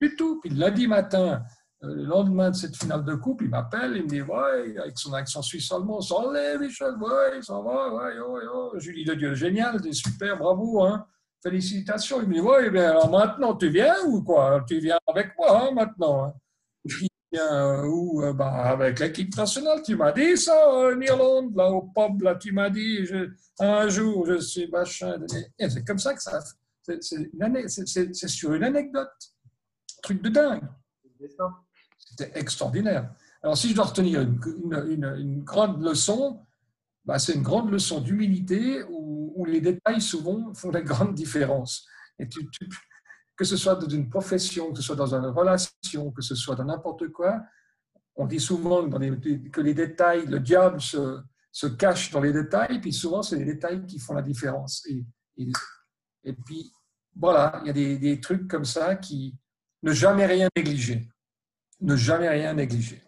[0.01, 0.39] Du tout.
[0.41, 1.43] Puis lundi matin,
[1.82, 5.13] le lendemain de cette finale de coupe, il m'appelle, il me dit Ouais, avec son
[5.13, 9.34] accent suisse-allemand, ça va, Michel, ouais, ça va, ouais, ouais, Je lui dis De Dieu,
[9.36, 11.06] génial, super, bravo, hein.
[11.43, 12.21] Félicitations.
[12.21, 14.63] Il me dit, oui, bien alors maintenant, tu viens ou quoi?
[14.67, 16.26] Tu viens avec moi hein, maintenant.
[16.26, 16.34] Hein.
[16.86, 21.56] Je dis, bien, où euh, bah, Avec l'équipe nationale, tu m'as dit ça en Irlande,
[21.56, 25.17] là au pub, là, tu m'as dit, je, un jour, je suis machin.
[25.60, 26.39] C'est comme ça que ça.
[26.82, 29.10] C'est sur une anecdote.
[30.02, 30.63] truc de dingue.
[32.00, 33.12] C'était extraordinaire.
[33.43, 34.39] Alors, si je dois retenir une,
[34.89, 36.46] une, une grande leçon,
[37.08, 41.88] bah, c'est une grande leçon d'humilité où, les détails souvent font la grande différence.
[42.20, 46.36] Et que ce soit dans une profession, que ce soit dans une relation, que ce
[46.36, 47.43] soit dans n'importe quoi,
[48.17, 53.22] on dit souvent que les détails, le diable se, cache dans les détails, puis souvent
[53.22, 54.86] c'est les détails qui font la différence.
[55.38, 55.54] Et,
[56.46, 56.74] puis
[57.15, 59.38] voilà, il y a des, trucs comme ça qui
[59.84, 61.08] ne jamais rien négliger,
[61.80, 63.02] ne jamais rien négliger,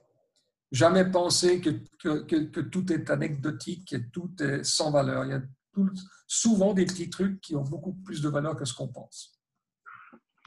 [0.72, 1.70] jamais penser que,
[2.02, 5.26] que, que, tout est anecdotique et tout est sans valeur.
[5.26, 5.42] Il y a
[6.28, 9.40] souvent des petits trucs qui ont beaucoup plus de valeur que ce qu'on pense.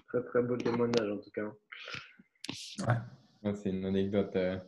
[0.09, 1.51] Très très beau témoignage en tout cas.
[2.87, 3.55] Ouais.
[3.55, 4.59] C'est une anecdote euh,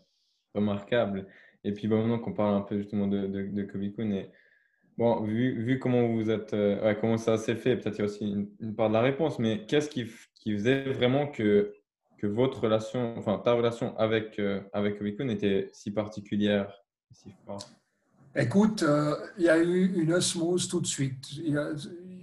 [0.54, 1.26] remarquable.
[1.62, 4.30] Et puis bon, maintenant qu'on parle un peu justement de, de, de Kobe et,
[4.96, 8.04] bon, vu, vu, comment vous êtes, euh, comment ça s'est fait, peut-être il y a
[8.04, 11.74] aussi une, part de la réponse, mais qu'est-ce qui, qui, faisait vraiment que,
[12.18, 16.72] que votre relation, enfin ta relation avec, euh, avec Kobe était si particulière,
[17.12, 17.74] si forte?
[18.36, 18.84] Écoute,
[19.38, 21.24] il y a eu une osmose tout de suite.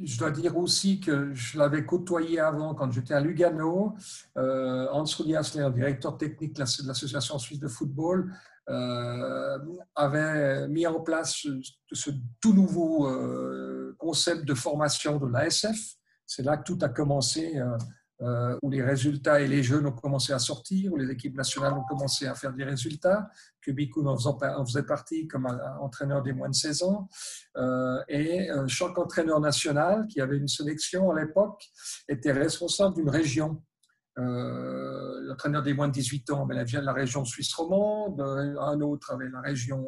[0.03, 3.93] Je dois dire aussi que je l'avais côtoyé avant quand j'étais à Lugano.
[4.37, 8.33] Euh, Hans Rudi Hasler, directeur technique de l'Association suisse de football,
[8.69, 9.57] euh,
[9.95, 11.45] avait mis en place
[11.91, 12.09] ce,
[12.41, 15.95] tout nouveau euh, concept de formation de l'ASF.
[16.25, 17.59] C'est là que tout a commencé.
[18.23, 21.73] Euh, où les résultats et les jeunes ont commencé à sortir, où les équipes nationales
[21.73, 23.27] ont commencé à faire des résultats,
[23.61, 25.47] que Bikoun en, faisait partie comme
[25.79, 27.09] entraîneur des moins de 16 ans.
[27.57, 31.63] Euh, et euh, chaque entraîneur national qui avait une sélection à l'époque
[32.07, 33.63] était responsable d'une région.
[34.17, 39.13] L'entraîneur des moins de 18 ans avait vient de la région suisse romande, un autre
[39.13, 39.83] avait la région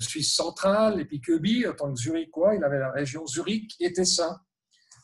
[0.00, 3.92] suisse centrale, et puis Köbi, en tant que Zurichois, il avait la région Zurich et
[3.92, 4.38] Tessin.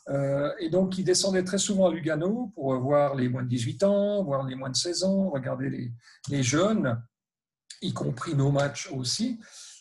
[0.09, 3.83] Euh, et donc, il descendait très souvent à Lugano pour voir les moins de 18
[3.83, 5.91] ans, voir les moins de 16 ans, regarder
[6.29, 7.01] les, jeunes,
[7.81, 9.39] y compris nos matchs aussi.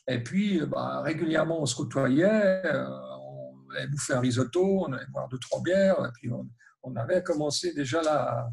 [0.08, 4.92] Et puis, euh, bah, régulièrement, on se côtoyait, euh, on allait bouffer un risotto, on
[4.92, 6.48] allait boire deux, trois bières, et puis on,
[6.96, 8.46] avait commencé déjà là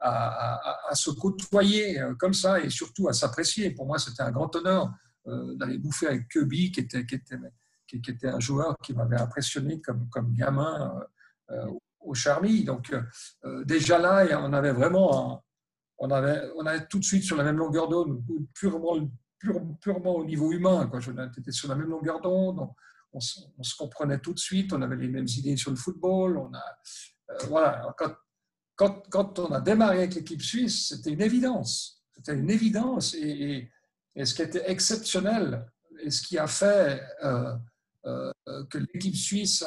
[0.00, 3.70] à, se côtoyer comme ça et surtout à s'apprécier.
[3.70, 4.92] Pour moi, c'était un grand honneur
[5.24, 7.38] d'aller bouffer avec Kirby, qui était, qui était
[7.98, 11.06] qui, était un joueur qui m'avait impressionné comme, comme gamin
[11.50, 12.64] euh, euh, au Charmy.
[12.64, 12.94] Donc
[13.44, 15.42] euh, déjà là, on avait vraiment,
[15.98, 18.22] on, avait, on avait tout de suite sur la même longueur d'onde,
[18.54, 18.96] purement,
[19.80, 20.86] purement au niveau humain.
[20.86, 21.00] Quoi.
[21.08, 22.68] On était sur la même longueur d'onde,
[23.12, 26.38] on, se comprenait tout de suite, on avait les mêmes idées sur le football.
[26.38, 26.64] On a,
[27.48, 28.14] voilà, quand,
[28.76, 32.04] quand, quand, on a démarré avec l'équipe suisse, c'était une évidence.
[32.14, 33.14] C'était une évidence.
[33.14, 33.70] Et,
[34.22, 35.66] ce qui était exceptionnel,
[36.02, 37.00] et ce qui a fait
[38.04, 39.64] que l'équipe suisse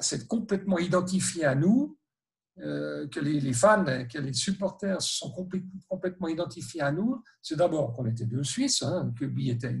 [0.00, 1.98] s'est complètement identifiée à nous,
[2.60, 5.32] euh, que les, fans, que les supporters se sont
[5.88, 9.78] complètement identifiés à nous, c'est d'abord qu'on était deux Suisses, hein, que Bi était,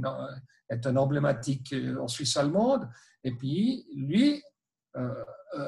[0.70, 2.88] est un emblématique en Suisse allemande,
[3.24, 4.40] et puis lui,
[4.96, 5.24] euh,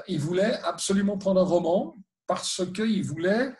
[0.06, 1.96] il voulait absolument prendre un roman
[2.28, 3.56] parce qu'il voulait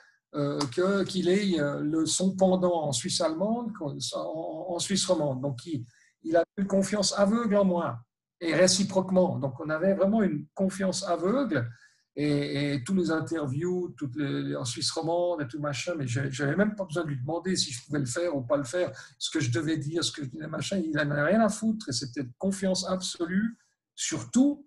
[0.73, 3.73] qu'il ait le, son pendant en Suisse allemande
[4.13, 5.41] en, Suisse romande.
[5.41, 5.85] Donc il,
[6.23, 7.99] il a eu confiance aveugle en moi
[8.41, 9.39] et réciproquement.
[9.39, 11.71] Donc, on avait vraiment une confiance aveugle.
[12.17, 16.57] Et, tous les interviews, toutes les, en Suisse romande et tout machin, mais je n'avais
[16.57, 18.91] même pas besoin de lui demander si je pouvais le faire ou pas le faire,
[19.19, 20.79] ce que je devais dire, ce que je disais, machin.
[20.79, 23.57] Il n'en avait rien à foutre et c'était confiance absolue
[23.95, 24.67] sur tout.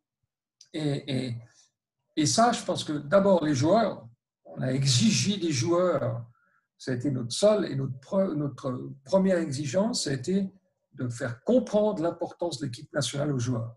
[0.74, 1.36] Et,
[2.26, 4.08] ça, je pense que d'abord, les joueurs,
[4.46, 6.26] on a exigé des joueurs,
[6.78, 10.50] ça a été notre seule et notre, notre première exigence, ça a été
[10.96, 13.76] de faire comprendre l'importance de l'équipe nationale aux joueurs.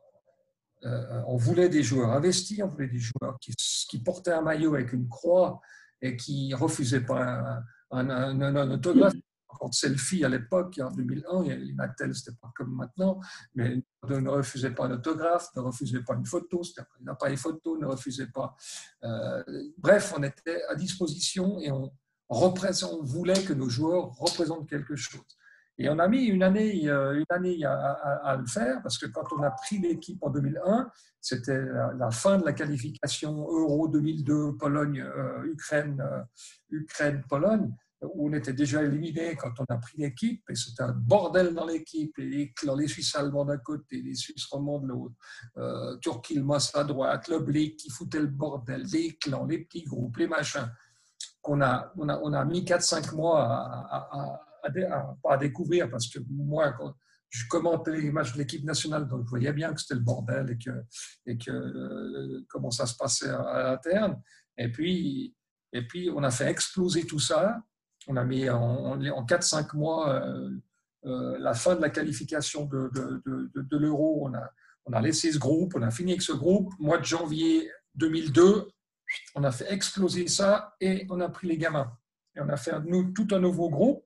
[0.84, 4.92] Euh, on voulait des joueurs investis, on voulait des joueurs qui, portaient un maillot avec
[4.92, 5.60] une croix
[6.02, 9.14] et qui refusaient pas un, un, autographe.
[9.58, 13.18] Quand selfie à l'époque, en 2001, les Mattel, ce n'était pas comme maintenant,
[13.54, 16.60] mais ne refusaient pas un autographe, ne refusaient pas une photo,
[17.00, 18.54] n'a pas les photos, ne refusaient pas.
[19.02, 19.42] Euh,
[19.78, 21.90] bref, on était à disposition et on
[23.02, 25.38] voulait que nos joueurs représentent quelque chose.
[25.78, 29.26] Et on a mis une année, euh, une année à, le faire, parce que quand
[29.36, 31.60] on a pris l'équipe en 2001, c'était
[31.98, 36.22] la, fin de la qualification Euro 2002, Pologne, euh, Ukraine, euh,
[36.70, 40.92] Ukraine, Pologne, où on était déjà éliminé quand on a pris l'équipe, et c'était un
[40.92, 45.14] bordel dans l'équipe, les, les Suisses allemands d'un côté, les Suisses romands de l'autre,
[45.56, 50.28] euh, Turquilmas à droite, le qui foutait le bordel, les clans, les petits groupes, les
[50.28, 50.70] machins.
[51.42, 54.42] qu'on a, on, a, on a mis 4-5 mois à,
[55.22, 56.94] pas à découvrir parce que moi, quand
[57.30, 60.50] je commentais les matchs de l'équipe nationale, donc je voyais bien que c'était le bordel
[60.50, 60.70] et que,
[61.26, 64.20] et que euh, comment ça se passait à, l'interne.
[64.56, 65.34] Et puis,
[65.72, 67.60] et puis, on a fait exploser tout ça.
[68.06, 70.22] On a mis en, en 4-5 mois,
[71.04, 74.50] euh, la fin de la qualification de, de, de, l'euro, on a,
[74.86, 76.72] on a laissé ce groupe, on a fini avec ce groupe.
[76.78, 78.68] Mois de janvier 2002,
[79.34, 81.92] on a fait exploser ça et on a pris les gamins.
[82.34, 84.05] Et on a fait nous, tout un nouveau groupe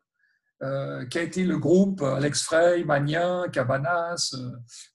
[0.62, 4.50] euh, qui a été le groupe Alex Frey, Magnin, Cabanas, euh,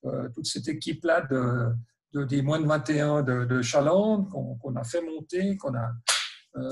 [0.06, 5.02] euh, toute cette équipe-là de, des moins de 21 de, de Chaland qu'on a fait
[5.02, 5.92] monter, qu'on a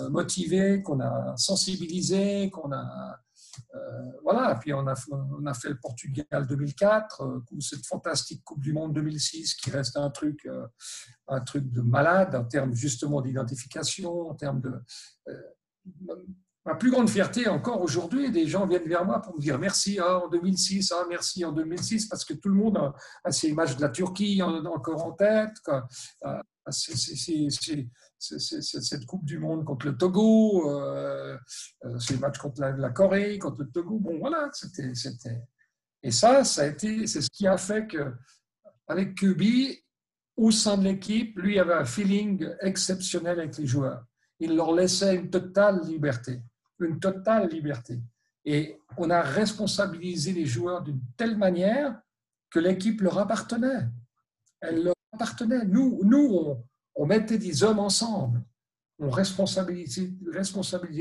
[0.09, 3.19] motivé, qu'on a sensibilisé, qu'on a
[4.23, 8.93] voilà, puis on a, on a fait le Portugal 2004, cette fantastique Coupe du Monde
[8.93, 10.47] 2006 qui reste un truc,
[11.27, 14.71] un truc de malade en termes justement d'identification, en termes de
[16.65, 19.99] ma plus grande fierté encore aujourd'hui, des gens viennent vers moi pour me dire merci
[19.99, 23.75] ah, en 2006, ah, merci en 2006, parce que tout le monde a, ces images
[23.75, 25.55] de la Turquie encore en tête.
[26.23, 31.37] Ah, cette Coupe du Monde contre le Togo, euh,
[31.83, 33.99] euh, ces matchs contre la, Corée, contre le Togo.
[33.99, 35.41] Bon, voilà, c'était.
[36.01, 38.13] Et ça, ça a été, c'est ce qui a fait que,
[38.87, 39.77] avec Kubi,
[40.37, 44.05] au sein de l'équipe, lui avait un feeling exceptionnel avec les joueurs.
[44.39, 46.41] Il leur laissait une totale liberté
[46.85, 48.01] une totale liberté.
[48.45, 51.99] Et on a responsabilisé les joueurs d'une telle manière
[52.49, 53.87] que l'équipe leur appartenait.
[54.61, 55.65] Elle leur appartenait.
[55.65, 56.57] Nous, nous
[56.95, 58.43] on, mettait des hommes ensemble.
[58.99, 60.07] On responsabilisait,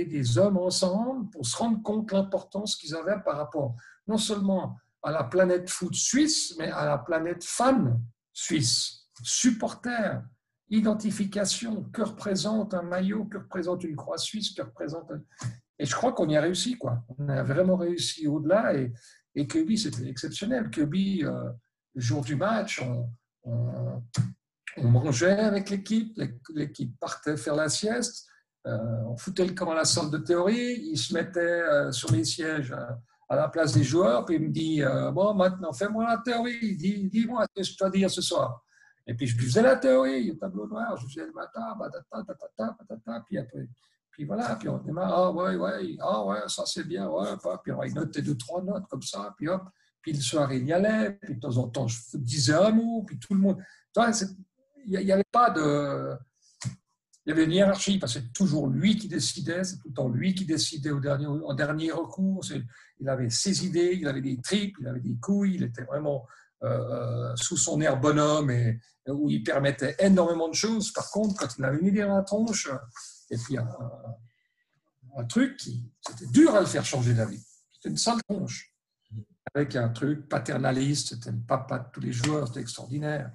[0.07, 4.77] des hommes ensemble pour se rendre compte de l'importance qu'ils avaient par rapport non seulement
[5.03, 8.01] à la planète foot suisse, mais à la planète fan
[8.33, 10.23] suisse, supporters,
[10.71, 15.11] identification, que représente un maillot, que représente une croix suisse, que représente
[15.83, 17.03] et je crois qu'on y a réussi, quoi.
[17.19, 18.73] On a vraiment réussi au-delà.
[18.77, 18.93] Et,
[19.35, 20.71] et Kirby, c'était exceptionnel.
[20.71, 21.51] Kirby, euh,
[21.97, 22.81] le jour du match,
[23.43, 24.01] on,
[24.77, 26.17] mangeait avec l'équipe,
[26.55, 28.29] l'équipe partait faire la sieste,
[28.69, 32.13] euh, on foutait le camp à la salle de théorie, il se mettait euh, sur
[32.13, 32.73] les sièges
[33.29, 37.45] à la place des joueurs, puis il me dit Bon, maintenant, fais-moi la théorie, dis-moi
[37.57, 38.65] ce que je dois dire ce soir.
[39.05, 41.77] Et puis je lui faisais la théorie, le tableau noir, je faisais le matin,
[43.27, 43.69] puis après,
[44.13, 47.27] puis voilà, puis on démarre, ah ouais, ouais, ah ouais, ça c'est bien, ouais,
[47.65, 49.63] puis on notait deux, trois notes comme ça, puis hop,
[50.03, 53.03] puis le soir il y allait, puis de temps en temps je disais un mot,
[53.07, 53.59] puis tout le monde.
[54.87, 56.17] Il n'y avait pas de.
[57.25, 59.95] Il y avait une hiérarchie, parce que c'est toujours lui qui décidait, c'est tout le
[59.95, 62.45] temps lui qui décidait au dernier, en dernier recours.
[62.99, 66.27] Il avait ses idées, il avait des tripes, il avait des couilles, il était vraiment
[66.65, 70.93] euh, euh, sous son air bonhomme et où il permettait énormément de choses.
[70.93, 72.69] Par contre, quand il avait une idée dans la tronche,
[73.33, 77.43] et puis un, truc qui, c'était dur à le faire changer d'avis.
[77.73, 78.75] C'était une sale tronche.
[79.55, 83.33] Avec un truc paternaliste, c'était le papa de tous les joueurs, c'était extraordinaire.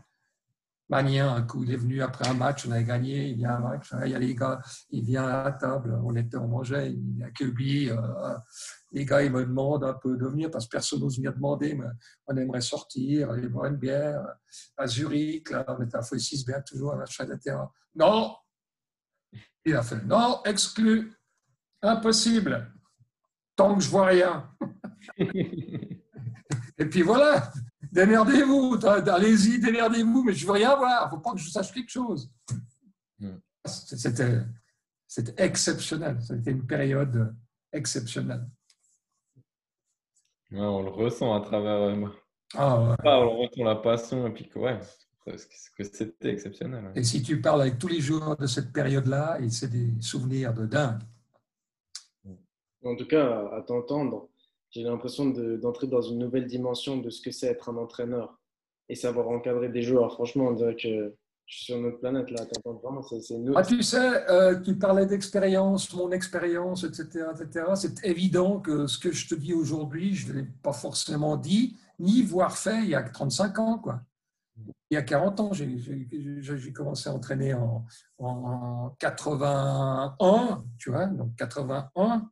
[0.89, 3.61] Magnin, un coup, il est venu après un match, on avait gagné, il vient,
[4.05, 7.21] il y a les gars, il vient à la table, on était, on mangeait, il
[7.23, 7.97] a Kirby, euh,
[8.93, 11.73] les gars, ils me demandent un peu de venir parce que personne n'ose venir demander,
[11.75, 11.87] mais
[12.27, 14.25] on aimerait sortir, aller boire une bière
[14.77, 17.69] à Zurich, là, on était à Foy bien toujours à la terrain.
[17.93, 18.33] Non,
[19.65, 21.13] il a fait non, exclu,
[21.81, 22.71] impossible,
[23.55, 24.49] tant que je vois rien.
[26.79, 27.51] Et puis voilà,
[27.91, 31.73] démerdez-vous, allez-y, démerdez-vous, mais je veux rien voir, il ne faut pas que je sache
[31.73, 32.31] quelque chose.
[33.65, 34.43] C'était,
[35.37, 37.35] exceptionnel, c'était une période
[37.73, 38.47] exceptionnelle.
[40.51, 41.81] on le ressent à travers.
[41.81, 42.05] Euh,
[42.55, 44.79] ah, ah, on ressent la passion et puis ouais,
[45.31, 46.91] que c'était exceptionnel.
[46.95, 50.65] Et si tu parles avec tous les joueurs de cette période-là, c'est des souvenirs de
[50.65, 51.01] dingue.
[52.83, 54.29] En tout cas, à t'entendre,
[54.69, 58.39] j'ai l'impression d'entrer dans une nouvelle dimension de ce que c'est être un entraîneur
[58.89, 60.13] et savoir encadrer des joueurs.
[60.13, 62.45] Franchement, on dirait que je suis sur notre planète là.
[62.65, 67.65] Vraiment, c'est, ah, tu sais, euh, tu parlais d'expérience, mon expérience, etc., etc.
[67.75, 71.77] C'est évident que ce que je te dis aujourd'hui, je ne l'ai pas forcément dit,
[71.99, 73.79] ni voire fait il y a 35 ans.
[73.79, 74.01] Quoi
[74.89, 75.51] il y a 40 ans.
[75.53, 77.85] J'ai commencé à entraîner en,
[78.19, 82.29] en, 81, tu vois, donc 81,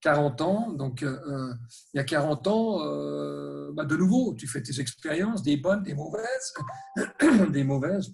[0.00, 0.72] 40 ans.
[0.72, 1.54] Donc, euh, euh,
[1.94, 5.82] il y a 40 ans, euh, bah, de nouveau, tu fais tes expériences, des bonnes,
[5.82, 6.54] des mauvaises,
[7.52, 8.10] des mauvaises.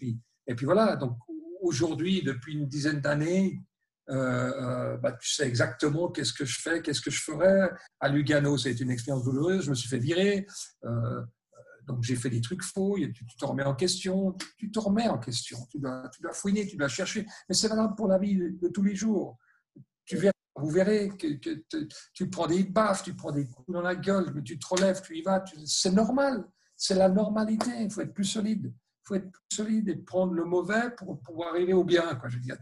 [0.47, 1.17] Et puis voilà, donc
[1.63, 3.61] aujourd'hui, depuis une dizaine d'années,
[4.09, 7.71] bah, tu sais exactement qu'est-ce que je fais, qu'est-ce que je ferais.
[8.01, 10.47] À Lugano, c'est une expérience douloureuse, je me suis fait virer.
[11.87, 15.19] Donc j'ai fait des trucs faux, tu, te remets en question, tu, te remets en
[15.19, 17.27] question, tu dois, tu dois, fouiner, tu dois chercher.
[17.49, 19.39] Mais c'est valable pour la vie de, tous les jours.
[20.05, 21.27] Tu verras, vous verrez que,
[22.13, 25.01] tu prends des baffes, tu prends des coups dans la gueule, mais tu te relèves,
[25.03, 25.45] tu y vas.
[25.65, 26.45] C'est normal,
[26.77, 27.71] c'est la normalité.
[27.81, 28.73] Il faut être plus solide.
[28.73, 32.17] Il faut être plus solide et prendre le mauvais pour pouvoir arriver au bien.
[32.17, 32.29] Quoi.
[32.29, 32.59] Je veux dire,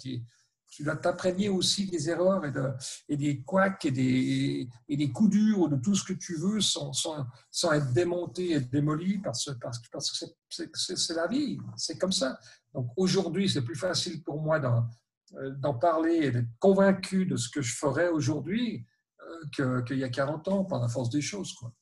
[0.75, 2.71] tu, dois t'imprégner aussi des erreurs et, de,
[3.09, 6.93] et des couacs et des, coups durs de tout ce que tu veux sans,
[7.73, 12.39] être démonté et démoli parce, parce, parce que c'est la vie, c'est comme ça.
[12.73, 17.63] Donc aujourd'hui, c'est plus facile pour moi d'en parler et d'être convaincu de ce que
[17.63, 18.87] je ferais aujourd'hui
[19.55, 21.53] qu'il y a 40 ans par la force des choses.
[21.55, 21.73] Quoi.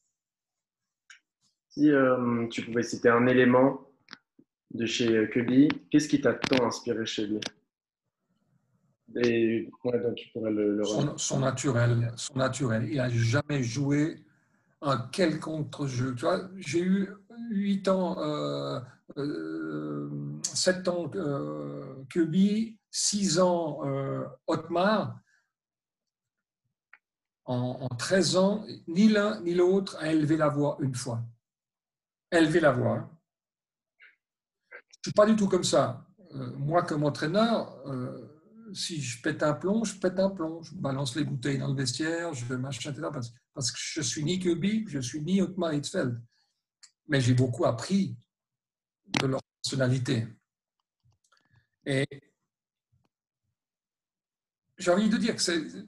[1.68, 3.80] Si euh, tu pouvais citer un élément
[4.72, 7.40] de chez Kirby, qu'est-ce qui t'a tant inspiré chez lui?
[9.16, 9.68] Et
[10.16, 10.82] tu pourrais le,
[11.16, 12.88] son, naturel, son naturel.
[12.88, 14.24] Il n'a jamais joué
[14.80, 16.14] un quelconque jeu.
[16.14, 17.08] Tu vois, j'ai eu
[17.50, 18.80] 8 ans, euh,
[19.18, 20.10] euh,
[20.42, 23.80] 7 ans euh, Kirby, 6 ans
[24.46, 25.18] Otmar
[27.44, 31.22] en, 13 ans, ni l'un ni l'autre a élevé la voix une fois.
[32.30, 33.10] Élevé la voix.
[34.70, 36.06] Je ne suis pas du tout comme ça.
[36.34, 38.31] Euh, moi, comme entraîneur, euh,
[38.74, 40.62] si je pète un plomb, je pète un plomb.
[40.62, 43.08] Je balance les bouteilles dans le vestiaire, je machin, etc.
[43.54, 46.20] Parce, que je suis ni Kirby, je suis ni Otmar Hitzfeld.
[47.08, 48.16] Mais j'ai beaucoup appris
[49.20, 50.26] de leur personnalité.
[51.84, 52.06] Et
[54.78, 55.86] j'ai envie de dire que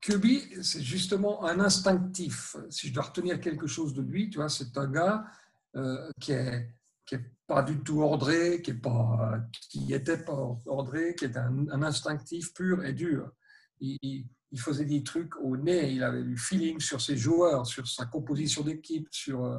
[0.00, 2.56] Kirby, c'est justement un instinctif.
[2.70, 5.24] Si je dois retenir quelque chose de lui, tu vois, c'est un gars
[5.76, 6.68] euh, qui est
[7.06, 9.40] qui est pas du tout ordré, qui est pas,
[9.88, 10.24] était
[10.66, 13.28] ordré, qui est un, instinctif pur et dur.
[13.80, 14.24] Il,
[14.56, 18.62] faisait des trucs au nez, il avait du feeling sur ses joueurs, sur sa composition
[18.62, 19.58] d'équipe, sur euh,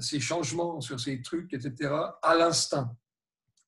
[0.00, 1.92] ses changements, sur ses trucs, etc.
[2.22, 2.96] À l'instinct,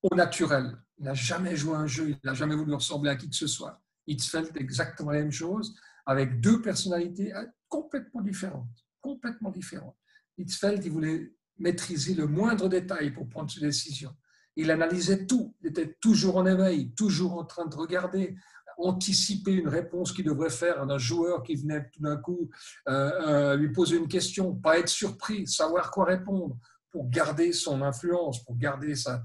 [0.04, 0.76] au naturel.
[0.98, 3.48] Il n'a jamais joué un jeu, il n'a jamais voulu ressembler à qui que ce
[3.48, 3.82] soit.
[4.06, 5.74] Hitzfeld, exactement la même chose
[6.06, 8.86] avec deux personnalités euh, complètement différentes.
[9.00, 9.96] Complètement différentes.
[10.38, 14.14] Hitzfeld, il voulait maîtriser le moindre détail pour prendre ses décisions.
[14.56, 18.36] Il analysait tout, il était toujours en éveil, toujours en train de regarder,
[18.78, 22.50] anticiper une réponse qu'il devrait faire à un joueur qui venait tout d'un coup
[22.88, 26.58] euh, euh, lui poser une question, pas être surpris, savoir quoi répondre,
[26.90, 29.22] pour garder son influence, pour garder sa,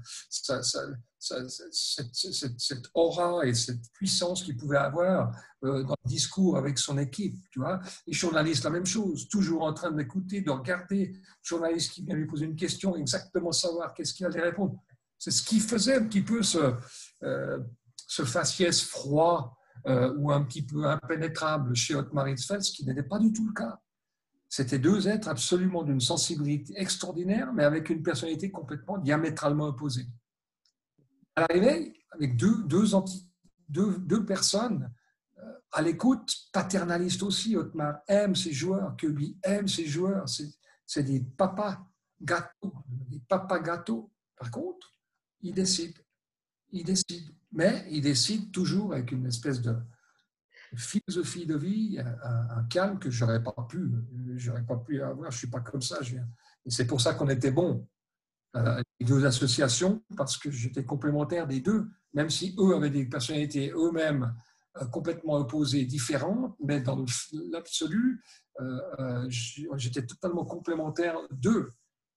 [1.22, 5.32] cette, aura et cette puissance qu'il pouvait avoir
[5.64, 7.36] euh, dans le discours avec son équipe.
[7.50, 11.92] Tu vois Les journalistes, la même chose, toujours en train d'écouter, de regarder, le journaliste
[11.92, 14.74] qui vient lui poser une question, exactement savoir qu'est-ce qu'il allait répondre.
[15.18, 16.74] C'est ce qui faisait un petit peu ce,
[17.22, 17.60] euh,
[18.08, 19.56] faciès froid
[19.86, 23.46] euh, ou un petit peu impénétrable chez Otmar Hitzfeld, ce qui n'était pas du tout
[23.46, 23.78] le cas.
[24.48, 30.06] C'était deux êtres absolument d'une sensibilité extraordinaire, mais avec une personnalité complètement diamétralement opposée.
[31.36, 34.92] À l'arrivée, avec deux, personnes
[35.38, 41.20] euh, à l'écoute, paternaliste aussi, Otmar aime ses joueurs, Kirby aime ses joueurs, c'est des
[41.20, 41.86] papas
[42.20, 44.12] gâteaux, des papas gâteaux.
[44.36, 44.92] Par contre,
[45.40, 45.96] il décide,
[46.70, 49.76] il décide, mais il décide toujours avec une espèce de,
[50.76, 53.90] philosophie de vie, un, calme que j'aurais pas pu,
[54.36, 55.30] j'aurais pas pu avoir.
[55.30, 55.98] Je suis pas comme ça.
[56.02, 57.86] et c'est pour ça qu'on était bon
[58.56, 63.72] euh, les associations parce que j'étais complémentaire des deux, même si eux avaient des personnalités
[63.74, 64.34] eux-mêmes
[64.80, 67.04] euh, complètement opposées, différentes, mais dans
[67.50, 68.22] l'absolu,
[68.60, 69.26] euh,
[69.76, 71.72] j'étais totalement complémentaire d'eux.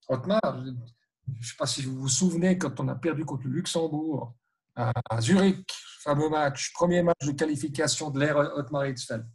[0.10, 3.54] Otmar, je ne sais pas si vous vous souvenez, quand on a perdu contre le
[3.54, 4.36] Luxembourg
[4.76, 5.72] à Zurich,
[6.02, 9.26] fameux match, premier match de qualification de l'ère Otmar Hitzfeld.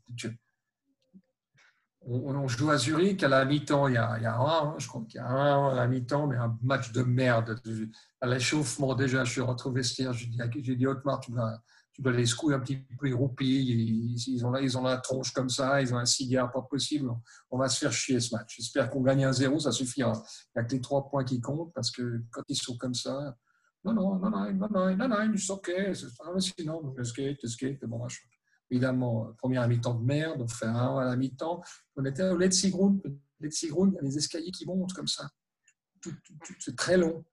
[2.03, 5.23] On, joue à Zurich à la mi-temps, il, y a, un, je crois qu'il y
[5.23, 7.61] a un à la mi-temps, mais un match de merde.
[8.21, 11.61] À l'échauffement, déjà, je suis rentré au j'ai dit, Otmar, tu dois,
[11.93, 15.33] tu dois les secouer un petit peu, ils roupillent, ils, ont, ils ont la tronche
[15.33, 17.11] comme ça, ils ont un cigare pas possible.
[17.51, 18.57] On va se faire chier ce match.
[18.57, 20.13] J'espère qu'on gagne un zéro, ça suffira.
[20.15, 22.95] Il n'y a que les trois points qui comptent, parce que quand ils sont comme
[22.95, 23.37] ça,
[23.85, 25.93] non, non, non, non, non, non, non, non, it's okay.
[25.95, 28.27] Sinon, skate, skate, bon machin.
[28.71, 31.63] Évidemment, première mi-temps de merde, on fait un à la mi-temps.
[31.97, 33.03] On était au Letzigrund.
[33.41, 35.29] Letzigrund, il y a des escaliers qui montent comme ça.
[36.59, 37.25] C'est très long.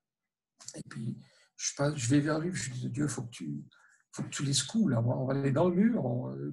[0.74, 1.18] Et puis,
[1.56, 3.64] je, vais vers lui, je dis, Dieu, faut que tu,
[4.12, 5.00] faut que tu les secoues, là.
[5.00, 6.02] On va aller dans le mur.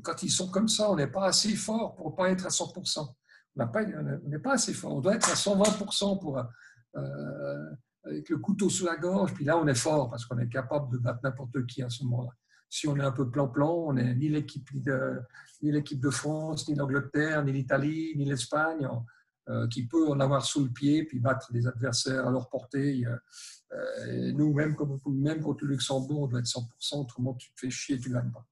[0.03, 2.49] quand ils sont comme ça, on n'est pas assez fort pour ne pas être à
[2.49, 3.13] 100%.
[3.57, 4.95] On n'est pas assez fort.
[4.95, 7.71] On doit être à 120% pour, euh,
[8.03, 10.91] avec le couteau sous la gorge, puis là on est fort parce qu'on est capable
[10.91, 12.29] de battre n'importe qui à ce moment-là.
[12.75, 15.21] Si on est un peu plan-plan, on n'est ni l'équipe de,
[15.61, 18.85] ni l'équipe de France, ni l'Angleterre, ni l'Italie, ni l'Espagne,
[19.47, 23.05] euh, qui peut en avoir sous le pied puis battre des adversaires à leur portée.
[23.05, 27.61] Euh, nous, même, comme, même contre le Luxembourg, on doit être 100%, autrement tu te
[27.61, 28.45] fais chier, tu ne gagnes pas.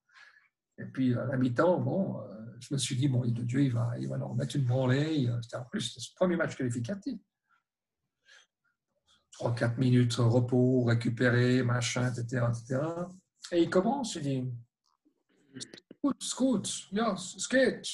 [0.78, 3.92] Et puis à la mi-temps, bon, euh, je me suis dit, bon, Dieu, il va,
[4.00, 5.30] il va leur mettre une branlée.
[5.42, 7.20] C'était en plus ce premier match qualificatif.
[9.38, 12.80] 3-4 minutes repos, récupérer, machin, etc., etc.
[13.52, 14.44] Et il commence, il dit
[16.04, 16.88] Gut, gut.
[16.92, 17.88] Ja, es geht.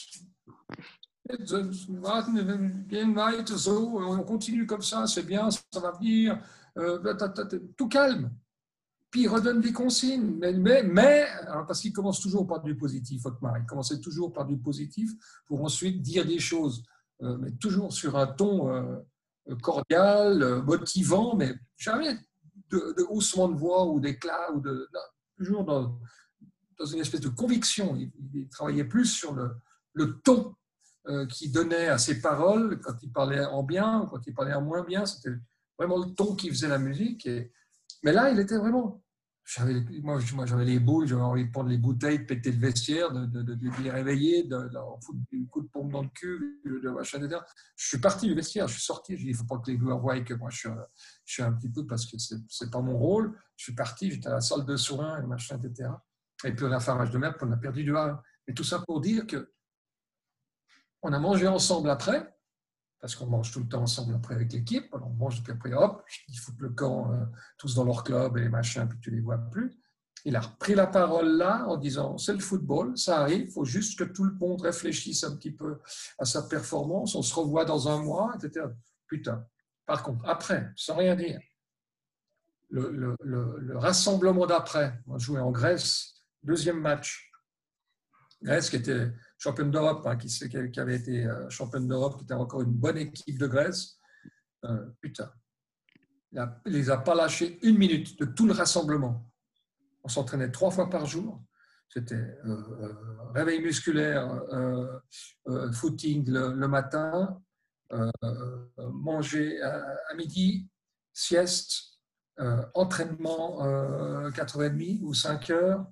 [2.01, 6.41] Warten, weiter, so, on continue comme ça, c'est bien, ça va venir.
[6.77, 7.13] Euh,
[7.77, 8.31] tout calme.
[9.11, 10.37] Puis il redonne des consignes.
[10.39, 13.59] Mais, mais, mais alors parce qu'il commence toujours par du positif, Otmar.
[13.59, 15.11] Il commençait toujours par du positif
[15.45, 16.83] pour ensuite dire des choses,
[17.21, 18.97] euh, mais toujours sur un ton euh,
[19.61, 22.17] cordial, motivant, mais jamais
[22.69, 24.87] de, de haussement de voix ou d'éclat, ou de,
[25.39, 25.97] toujours dans,
[26.93, 27.95] une espèce de conviction.
[27.95, 29.51] Il, travaillait plus sur le,
[29.93, 30.55] le ton
[31.07, 34.53] euh, qu'il donnait à ses paroles quand il parlait en bien ou quand il parlait
[34.53, 35.05] en moins bien.
[35.05, 35.35] C'était
[35.77, 37.25] vraiment le ton qui faisait la musique.
[37.25, 37.51] Et,
[38.03, 39.01] mais là, il était vraiment.
[39.57, 43.11] Moi, moi j'avais les boules, j'avais envie de prendre les bouteilles, de péter le vestiaire,
[43.11, 44.69] de, les réveiller, de,
[45.03, 47.41] foutre un coup de pompe dans le cul, de machin, etc.
[47.75, 49.71] Je suis parti du vestiaire, je suis sorti, je dit il ne faut pas que
[49.71, 50.69] les joueurs voient que moi je
[51.25, 53.39] suis, un petit peu, parce que ce n'est pas mon rôle.
[53.55, 55.89] Je suis parti, j'étais à la salle de soins, et machin, etc.
[56.43, 58.21] Et puis on a fait un de merde, on a perdu du 1.
[58.47, 59.51] Mais tout ça pour dire que
[61.01, 62.38] on a mangé ensemble après,
[63.01, 64.93] parce qu'on mange tout le temps ensemble après avec l'équipe.
[64.93, 67.25] On mange, puis après, hop, ils foutent le camp euh,
[67.57, 69.77] tous dans leur club et les machins, puis tu les vois plus.
[70.25, 73.63] Il a repris la parole là en disant c'est le football, ça arrive, il faut
[73.63, 75.79] juste que tout le monde réfléchisse un petit peu
[76.17, 78.65] à sa performance, on se revoit dans un mois, etc.
[79.07, 79.45] Putain.
[79.85, 81.39] Par contre, après, sans rien dire,
[82.69, 87.31] le, le rassemblement d'après, on jouait en Grèce, deuxième match.
[88.41, 92.61] Grèce qui était championne d'Europe, hein, qui, avait été euh, championne d'Europe, qui était encore
[92.61, 93.97] une bonne équipe de Grèce.
[94.65, 95.31] Euh, putain,
[96.33, 99.31] il ne les a pas lâchés une minute de tout le rassemblement.
[100.03, 101.41] On s'entraînait trois fois par jour.
[101.87, 102.93] C'était euh,
[103.33, 104.43] réveil musculaire,
[105.73, 107.41] footing le, matin,
[108.77, 110.67] manger à, midi,
[111.13, 111.97] sieste,
[112.75, 113.65] entraînement
[114.29, 115.87] 4h30 ou 5 heures,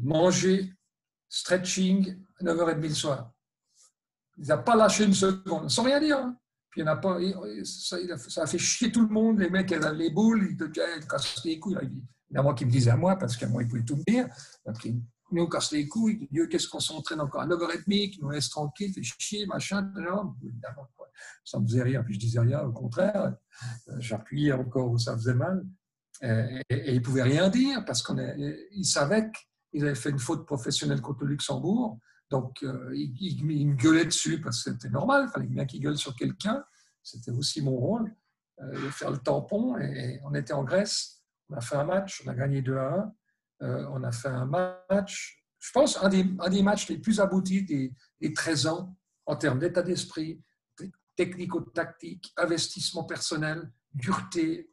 [0.00, 0.74] manger
[1.32, 3.32] stretching, 9h30 le soir.
[4.36, 6.18] Il n'a pas lâché une seconde, sans rien dire.
[6.18, 6.36] Hein.
[6.70, 7.18] Puis il a pas,
[7.64, 10.64] ça, a fait chier tout le monde, les mecs, ils avaient les boules, ils te
[10.64, 11.76] cassent les couilles.
[12.30, 13.96] Il y a moi qui me disait à moi, parce qu'à moi, il pouvait tout
[13.96, 14.26] me dire.
[14.66, 15.02] Donc, il
[15.32, 18.92] nous casse les couilles, Dieu, qu'est-ce qu'on s'entraîne encore à 9h30, qu'il nous laisse tranquille,
[18.92, 19.90] fait chier, machin.
[21.44, 23.34] Ça me faisait rien, puis je disais rien, au contraire.
[23.98, 25.64] J'appuyais encore où ça faisait mal.
[26.22, 29.38] Et, et, il ne pouvait rien dire, parce qu'il savait que
[29.72, 31.98] il avait fait une faute professionnelle contre le Luxembourg,
[32.30, 36.16] donc euh, me gueulait dessus parce que c'était normal, il fallait bien qu'il gueule sur
[36.16, 36.64] quelqu'un.
[37.02, 38.14] C'était aussi mon rôle,
[38.60, 39.76] euh, de faire le tampon.
[39.78, 43.12] Et, on était en Grèce, on a fait un match, on a gagné 2 à
[43.60, 43.66] 1.
[43.66, 47.20] Euh, on a fait un match, je pense, un des, un des matchs les plus
[47.20, 48.96] aboutis des, des 13 ans
[49.26, 50.42] en termes d'état d'esprit,
[51.16, 54.70] technico-tactique, investissement personnel, dureté.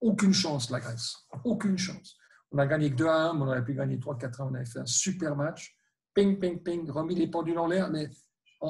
[0.00, 1.16] Aucune chance, la Grèce.
[1.44, 2.16] Aucune chance.
[2.54, 4.44] On a gagné que 2 à 1, mais on aurait pu gagner 3-4 1.
[4.44, 5.76] On avait fait un super match.
[6.14, 8.08] Ping, ping, ping, remis les pendules en l'air, mais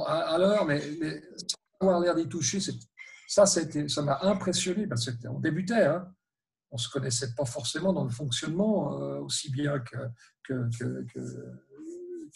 [0.07, 2.61] à, l'heure, mais, sans avoir l'air d'y toucher,
[3.28, 5.85] ça, ça m'a impressionné parce qu'on débutait.
[5.85, 6.11] Hein.
[6.70, 9.97] On ne se connaissait pas forcément dans le fonctionnement euh, aussi bien que,
[10.43, 10.70] que,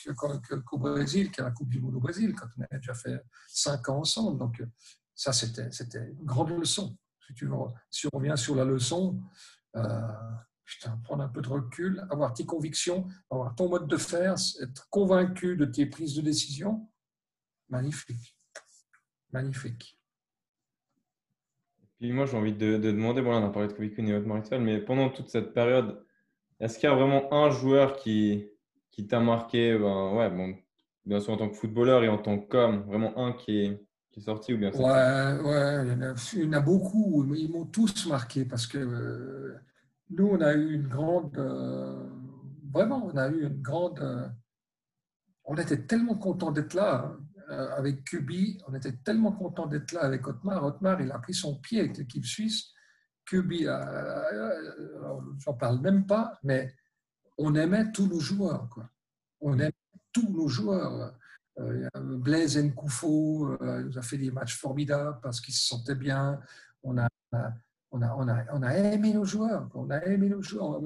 [0.05, 3.25] que, qu'au Brésil, qu'à la Coupe du Monde au Brésil, quand on avait déjà fait
[3.49, 4.39] 5 ans ensemble.
[4.39, 4.63] Donc,
[5.15, 5.71] ça, c'était,
[6.11, 6.95] une grande leçon.
[7.91, 9.19] Si on revient sur la leçon,
[9.77, 10.13] euh,
[10.69, 14.89] putain, prendre un peu de recul, avoir tes convictions, avoir ton mode de faire, être
[14.91, 16.87] convaincu de tes prises de décision.
[17.71, 18.37] Magnifique.
[19.33, 19.99] Magnifique.
[21.99, 24.79] Puis moi, j'ai envie de, demander, bon, on a parlé de Kobe et Otmar mais
[24.79, 26.05] pendant toute cette période,
[26.61, 28.47] est-ce qu'il y a vraiment un joueur qui,
[28.91, 30.55] qui t'a marqué, ben, ouais, bon,
[31.07, 34.21] bien sûr en tant que footballeur et en tant qu'homme, vraiment un qui est, qui
[34.21, 37.27] est sorti ou bien Ouais, ouais il, y en a, il, y en a, beaucoup.
[37.35, 39.57] Ils m'ont tous marqué parce que euh,
[40.11, 41.37] nous, on a eu une grande.
[41.39, 42.09] Euh,
[42.73, 44.01] vraiment, on a eu une grande.
[44.01, 44.29] Euh,
[45.45, 47.15] on était tellement contents d'être là
[47.51, 48.61] euh, avec Kubi.
[48.67, 50.65] On était tellement contents d'être là avec Otmar.
[50.65, 52.73] Otmar, il a pris son pied avec l'équipe suisse.
[53.27, 53.65] Kubi,
[55.39, 56.75] j'en parle même pas, mais
[57.37, 58.69] on aimait tous nos joueurs.
[58.71, 58.89] Quoi.
[59.41, 59.73] On aimait
[60.13, 61.15] tous nos joueurs.
[61.95, 66.41] Blaise Nkoufo nous a fait des matchs formidables parce qu'il se sentait bien.
[66.83, 67.09] On a,
[67.91, 70.81] on a, on, a, on a, aimé nos joueurs, on a aimé nos joueurs.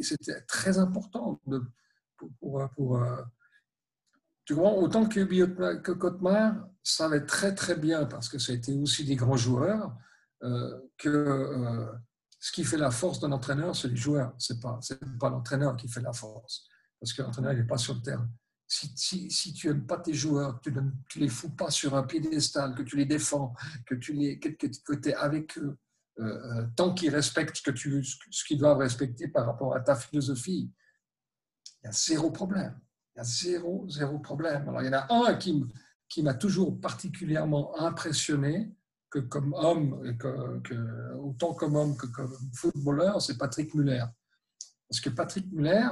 [0.00, 1.62] C'était très important de,
[2.16, 3.22] pour, pour, euh,
[4.44, 5.92] tu vois, autant que, que
[6.82, 9.96] savait très très bien, parce que été aussi des grands joueurs,
[10.42, 11.92] euh, que euh,
[12.38, 14.78] ce qui fait la force d'un entraîneur, c'est les joueurs, c'est pas,
[15.18, 16.68] pas l'entraîneur qui fait la force,
[17.00, 18.28] parce que l'entraîneur n'est pas sur le terrain.
[18.68, 20.80] Si, si, si tu n'aimes pas tes joueurs, tu ne
[21.16, 23.54] les fous pas sur un piédestal, que tu les défends,
[23.86, 25.76] que tu les, que, que tu es avec eux,
[26.18, 30.72] euh, euh, tant qu'ils respectent ce qu'ils doivent respecter par rapport à ta philosophie,
[31.82, 32.78] il y a zéro problème.
[33.14, 34.68] Il y a zéro, zéro problème.
[34.68, 38.74] Alors, il y en a un qui, m'a toujours particulièrement impressionné,
[39.14, 39.30] autant
[41.54, 44.04] comme homme que comme footballeur, c'est Patrick Muller.
[44.88, 45.88] Parce que Patrick Muller,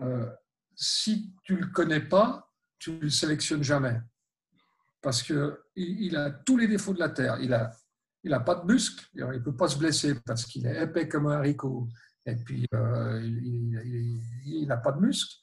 [0.00, 0.30] euh,
[0.74, 4.00] si tu ne le connais pas, tu ne le sélectionnes jamais.
[5.00, 7.38] Parce qu'il il a tous les défauts de la terre.
[7.40, 7.70] Il n'a
[8.24, 11.08] il a pas de muscle, il ne peut pas se blesser parce qu'il est épais
[11.08, 11.88] comme un haricot.
[12.24, 15.34] Et puis, euh, il n'a pas de muscle.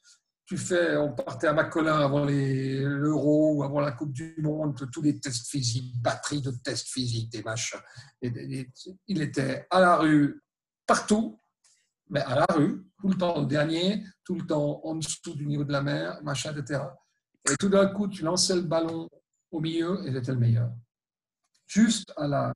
[0.46, 5.02] Tu fais, on partait à Macolin avant l'Euro ou avant la Coupe du Monde, tous
[5.02, 7.80] les tests physiques, batterie de tests physiques, des machins.
[8.22, 10.42] il était à la rue
[10.88, 11.40] partout,
[12.10, 15.46] mais à la rue, tout le temps le dernier, tout le temps en dessous du
[15.46, 16.82] niveau de la mer, machin, etc.
[17.52, 19.08] Et tout d'un coup, tu lançais le ballon
[19.52, 20.72] au milieu et était le meilleur.
[21.68, 22.54] Juste à la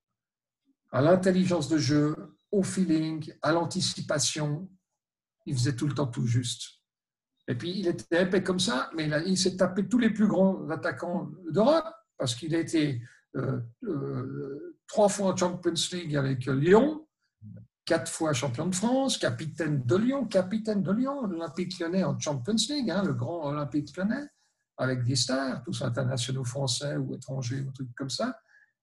[0.93, 2.15] à l'intelligence de jeu,
[2.51, 4.69] au feeling, à l'anticipation,
[5.47, 6.83] il faisait tout le temps tout juste.
[7.47, 10.69] Et puis, il était épais comme ça, mais il, s'est tapé tous les plus grands
[10.69, 13.01] attaquants d'Europe, parce qu'il a été
[13.35, 17.07] euh, euh, trois fois en Champions League avec Lyon,
[17.85, 22.55] quatre fois champion de France, capitaine de Lyon, capitaine de Lyon, l'Olympique lyonnais en Champions
[22.69, 24.27] League, hein, le grand Olympique lyonnais,
[24.77, 28.37] avec des stars, tous internationaux français ou étrangers, ou trucs comme ça.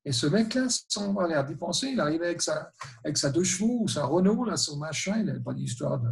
[0.05, 2.72] Et ce mec-là, sans l'air d'y penser, il arrivait avec sa,
[3.05, 6.11] avec sa deux chevaux ou sa Renault, là, son machin, il n'avait pas d'histoire de,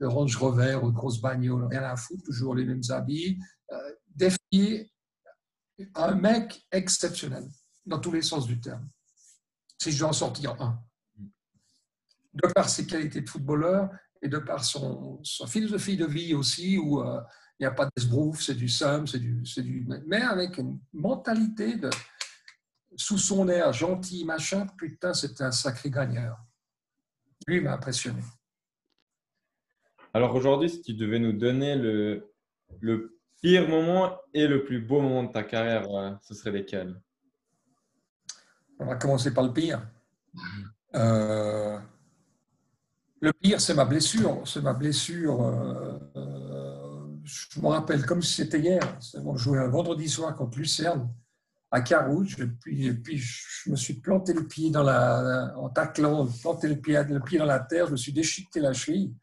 [0.00, 3.38] de Range Rover ou de grosse bagnole, rien à foutre, toujours les mêmes habits.
[3.72, 4.90] Euh, défier
[5.94, 7.48] un mec exceptionnel,
[7.86, 8.88] dans tous les sens du terme.
[9.80, 10.82] Si je dois en sortir un.
[12.34, 16.76] De par ses qualités de footballeur et de par son, sa philosophie de vie aussi,
[16.76, 17.20] où euh,
[17.58, 19.88] il n'y a pas d'esbrouf, c'est du somme, c'est du, du.
[20.06, 21.90] Mais avec une mentalité de
[22.96, 26.38] sous son air gentil, machin, putain, c'était un sacré gagneur.
[27.46, 28.22] Lui m'a impressionné.
[30.14, 32.32] Alors aujourd'hui, si tu devais nous donner le,
[32.80, 37.00] le pire moment et le plus beau moment de ta carrière, euh, ce serait lesquels?
[38.78, 39.86] On va commencer par le pire.
[40.94, 41.78] Euh,
[43.20, 44.42] le pire, c'est ma blessure.
[44.46, 45.42] C'est ma blessure.
[45.42, 48.80] Euh, je me rappelle comme si c'était hier.
[49.16, 51.12] On jouait un vendredi soir contre Lucerne
[51.70, 52.36] à Carouge.
[52.40, 56.76] Et puis, puis, je me suis planté le pied dans la, en taclant, planté le
[56.76, 59.14] pied, le pied dans la terre, je me suis déchiqueté la cheville.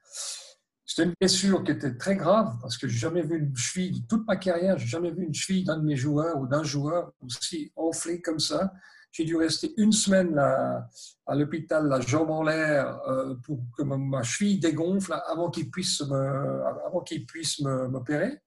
[0.86, 4.08] C'était une blessure qui était très grave parce que j'ai jamais vu une cheville, de
[4.08, 7.12] toute ma carrière, j'ai jamais vu une cheville d'un de mes joueurs ou d'un joueur
[7.22, 8.72] aussi enflée comme ça.
[9.12, 14.22] J'ai dû rester une semaine à l'hôpital, la jambe en l'air, euh, pour que ma
[14.24, 18.41] cheville dégonfle avant qu'il puisse avant qu'il puisse m'opérer.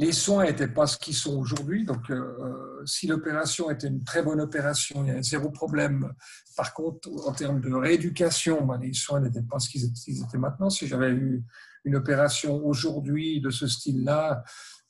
[0.00, 1.84] Les soins n'étaient pas ce qu'ils sont aujourd'hui.
[1.84, 6.10] Donc, euh, euh, si l'opération était une très bonne opération, il y avait zéro problème.
[6.56, 10.70] Par contre, en termes de rééducation, ben, les soins n'étaient pas ce qu'ils étaient, maintenant.
[10.70, 11.44] Si j'avais eu
[11.84, 14.42] une opération aujourd'hui de ce style-là,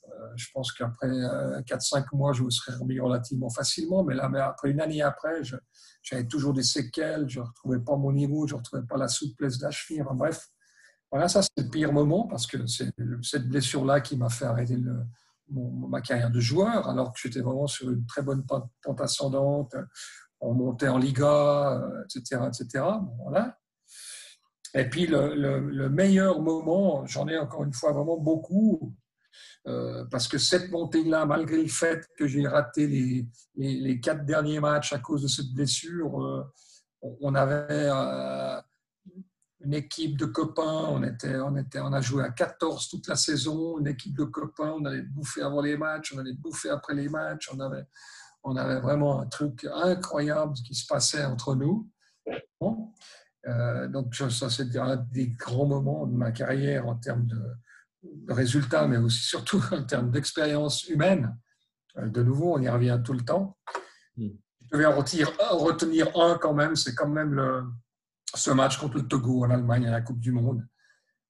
[0.05, 4.05] euh, je pense qu'après 4-5 mois, je me serais remis relativement facilement.
[4.05, 5.41] Mais là, après une année après,
[6.03, 9.09] j'avais toujours des séquelles, je ne retrouvais pas mon niveau, je ne retrouvais pas la
[9.09, 10.47] souplesse de la bref,
[11.11, 12.91] voilà, ça c'est le pire moment parce que c'est
[13.21, 14.77] cette blessure-là qui m'a fait arrêter
[15.49, 19.75] ma carrière de joueur alors que j'étais vraiment sur une très bonne pente ascendante.
[20.39, 22.41] On montait en Liga, etc.
[22.47, 22.85] etc.
[23.21, 23.59] voilà.
[24.73, 28.95] Et puis le, meilleur moment, j'en ai encore une fois vraiment beaucoup,
[29.67, 34.59] euh, parce que cette montée-là, malgré le fait que j'ai raté les, les, quatre derniers
[34.59, 36.43] matchs à cause de cette blessure, euh,
[37.01, 38.61] on avait euh,
[39.63, 43.15] une équipe de copains, on, était, on, était, on a joué à 14 toute la
[43.15, 46.95] saison, une équipe de copains, on allait bouffer avant les matchs, on allait bouffer après
[46.95, 47.85] les matchs, on avait,
[48.43, 51.87] on avait vraiment un truc incroyable qui se passait entre nous.
[53.47, 57.41] Euh, donc ça, c'est un des grands moments de ma carrière en termes de,
[58.29, 61.37] résultats, mais aussi surtout en termes d'expérience humaine.
[61.97, 63.57] Euh, de nouveau, on y revient tout le temps.
[64.17, 64.29] Hmm.
[64.71, 67.63] Je vais en retenir un quand même, c'est quand même le,
[68.33, 70.65] ce match contre le Togo en Allemagne à la Coupe du Monde.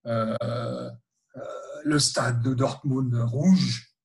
[0.07, 1.41] Euh, euh,
[1.83, 3.95] le stade de Dortmund rouge,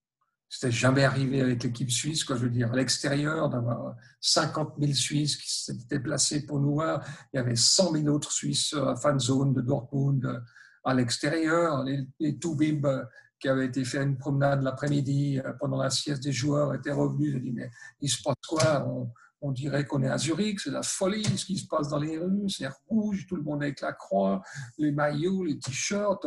[0.49, 5.37] c'était jamais arrivé avec l'équipe suisse, je veux dire, à l'extérieur, d'avoir 50 000 Suisses
[5.37, 7.05] qui s'étaient déplacés pour nous voir.
[7.33, 10.43] Il y avait 100 000 autres Suisses à fan zone de Dortmund
[10.85, 11.83] à l'extérieur.
[11.85, 12.87] Les, les Toubib
[13.39, 17.35] qui avaient été faire une promenade l'après-midi pendant la sieste des joueurs étaient revenus.
[17.35, 17.71] J'ai dit, mais
[18.01, 18.87] il se passe quoi?
[19.53, 22.49] Dirait qu'on est à Zurich, c'est la folie ce qui se passe dans les rues,
[22.49, 24.43] c'est rouge, tout le monde avec la croix,
[24.79, 26.27] les maillots, les t-shirts.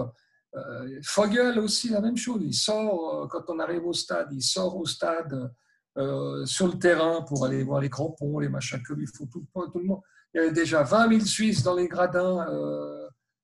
[0.56, 4.42] Euh, Fogel aussi, la même chose, il sort, euh, quand on arrive au stade, il
[4.42, 5.52] sort au stade
[5.98, 9.46] euh, sur le terrain pour aller voir les crampons, les machins comme il faut, tout,
[9.54, 10.02] tout le monde.
[10.34, 12.46] Il y avait déjà 20 000 Suisses dans les gradins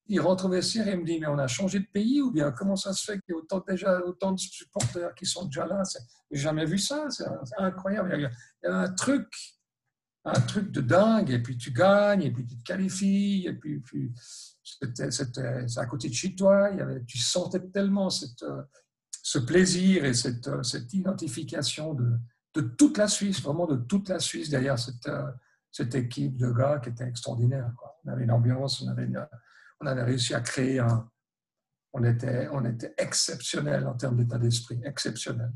[0.07, 2.31] il rentre au vestiaire et il me dit, mais on a changé de pays ou
[2.31, 5.45] bien comment ça se fait qu'il y a autant, déjà autant de supporters qui sont
[5.45, 5.81] déjà là?
[6.31, 7.25] J'ai jamais vu ça, c'est
[7.57, 8.15] incroyable.
[8.15, 8.21] Il
[8.63, 9.27] y, a, un truc,
[10.25, 13.79] un truc de dingue, et puis tu gagnes, et puis tu te qualifies, et puis,
[13.79, 14.11] puis
[14.63, 15.07] c'était
[15.77, 16.71] à côté de chez toi,
[17.07, 18.43] tu sentais tellement cette,
[19.21, 22.17] ce plaisir et cette, cette identification de,
[22.55, 25.09] de, toute la Suisse, vraiment de toute la Suisse derrière cette,
[25.71, 27.71] cette équipe de gars qui était extraordinaire.
[28.03, 29.07] On avait une ambiance, on avait
[29.79, 31.09] on avait réussi à créer un.
[31.93, 35.51] On était, on était exceptionnel en termes d'état d'esprit, exceptionnel.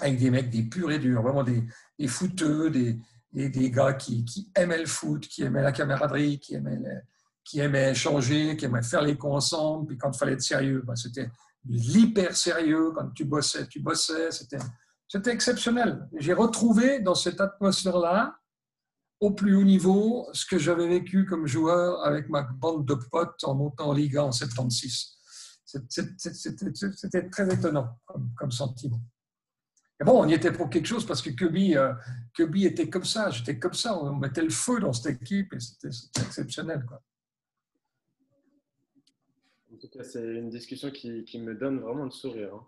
[0.00, 1.64] Avec des mecs, des purs et durs, vraiment des,
[1.98, 3.00] des footeux, des,
[3.32, 7.02] des, gars qui, aimaient le foot, qui aimaient la camaraderie, qui aimaient,
[7.44, 9.86] qui aimaient échanger, qui aimaient faire les cons ensemble.
[9.86, 11.30] Puis quand il fallait être sérieux, ben c'était
[11.66, 12.92] l'hyper sérieux.
[12.94, 14.30] Quand tu bossais, tu bossais.
[14.30, 14.58] C'était,
[15.06, 16.08] c'était exceptionnel.
[16.16, 18.38] J'ai retrouvé dans cette atmosphère-là
[19.20, 23.42] au plus haut niveau ce que j'avais vécu comme joueur avec ma bande de potes
[23.44, 25.18] en montant en Liga en 76.
[25.66, 29.00] C'était très étonnant comme, sentiment.
[30.00, 31.92] Et bon, on y était pour quelque chose parce que Kirby, euh,
[32.54, 35.88] était comme ça, j'étais comme ça, on mettait le feu dans cette équipe et c'était
[36.20, 36.84] exceptionnel.
[36.86, 37.02] Quoi.
[39.72, 42.54] En tout cas, c'est une discussion qui, qui, me donne vraiment le sourire.
[42.54, 42.66] Hein.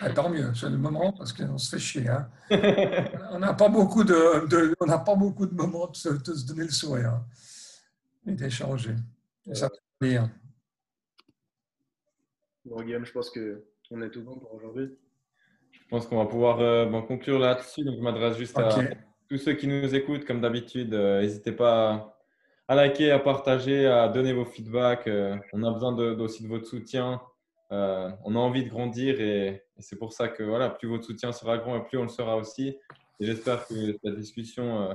[0.00, 2.08] Ah, tant mieux, c'est le moment parce qu'on se fait chier.
[2.08, 2.30] Hein.
[3.30, 7.10] on n'a pas, beaucoup de, on pas beaucoup de moments de se, donner le sourire
[7.10, 7.26] hein,
[8.26, 8.94] et d'échanger.
[9.52, 10.32] Ça fait bien.
[12.64, 14.96] Bon, Guillaume, je pense qu'on est tout bon pour aujourd'hui.
[15.84, 17.84] Je pense qu'on va pouvoir euh, conclure là-dessus.
[17.84, 18.68] Donc, je m'adresse juste à
[19.28, 20.94] tous ceux qui nous écoutent, comme d'habitude.
[20.94, 22.16] Euh, n'hésitez pas
[22.68, 25.06] à liker, à partager, à donner vos feedbacks.
[25.06, 27.20] Euh, on a besoin aussi de votre soutien.
[27.72, 31.32] Euh, on a envie de grandir et, c'est pour ça que voilà, plus votre soutien
[31.32, 32.76] sera grand et plus on le sera aussi.
[33.18, 34.94] Et j'espère que cette discussion euh,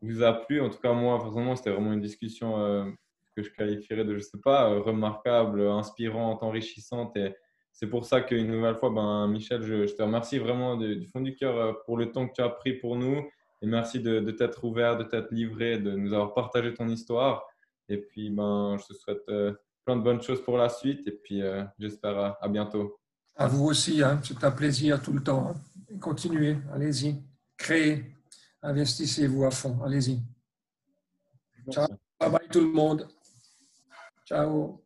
[0.00, 0.60] vous a plu.
[0.60, 2.84] En tout cas, moi, personnellement, c'était vraiment une discussion euh,
[3.36, 7.14] que je qualifierais de, je sais pas, remarquable, inspirante, enrichissante.
[7.16, 7.34] Et
[7.80, 11.34] c'est pour ça qu'une nouvelle fois, ben, Michel, je, te remercie vraiment du fond du
[11.34, 13.26] cœur pour le temps que tu as pris pour nous.
[13.62, 17.42] Et merci de, de t'être ouvert, de t'être livré, de nous avoir partagé ton histoire.
[17.88, 19.26] Et puis, ben, je te souhaite
[19.84, 22.98] plein de bonnes choses pour la suite et puis euh, j'espère à, bientôt.
[23.36, 24.20] À vous aussi, hein.
[24.22, 25.48] c'est un plaisir tout le temps.
[25.48, 25.98] Hein.
[26.00, 27.22] Continuez, allez-y,
[27.56, 28.14] créez,
[28.62, 30.20] investissez-vous à fond, allez-y.
[31.70, 31.86] Ciao,
[32.18, 33.08] bye bye tout le monde.
[34.26, 34.82] Ciao.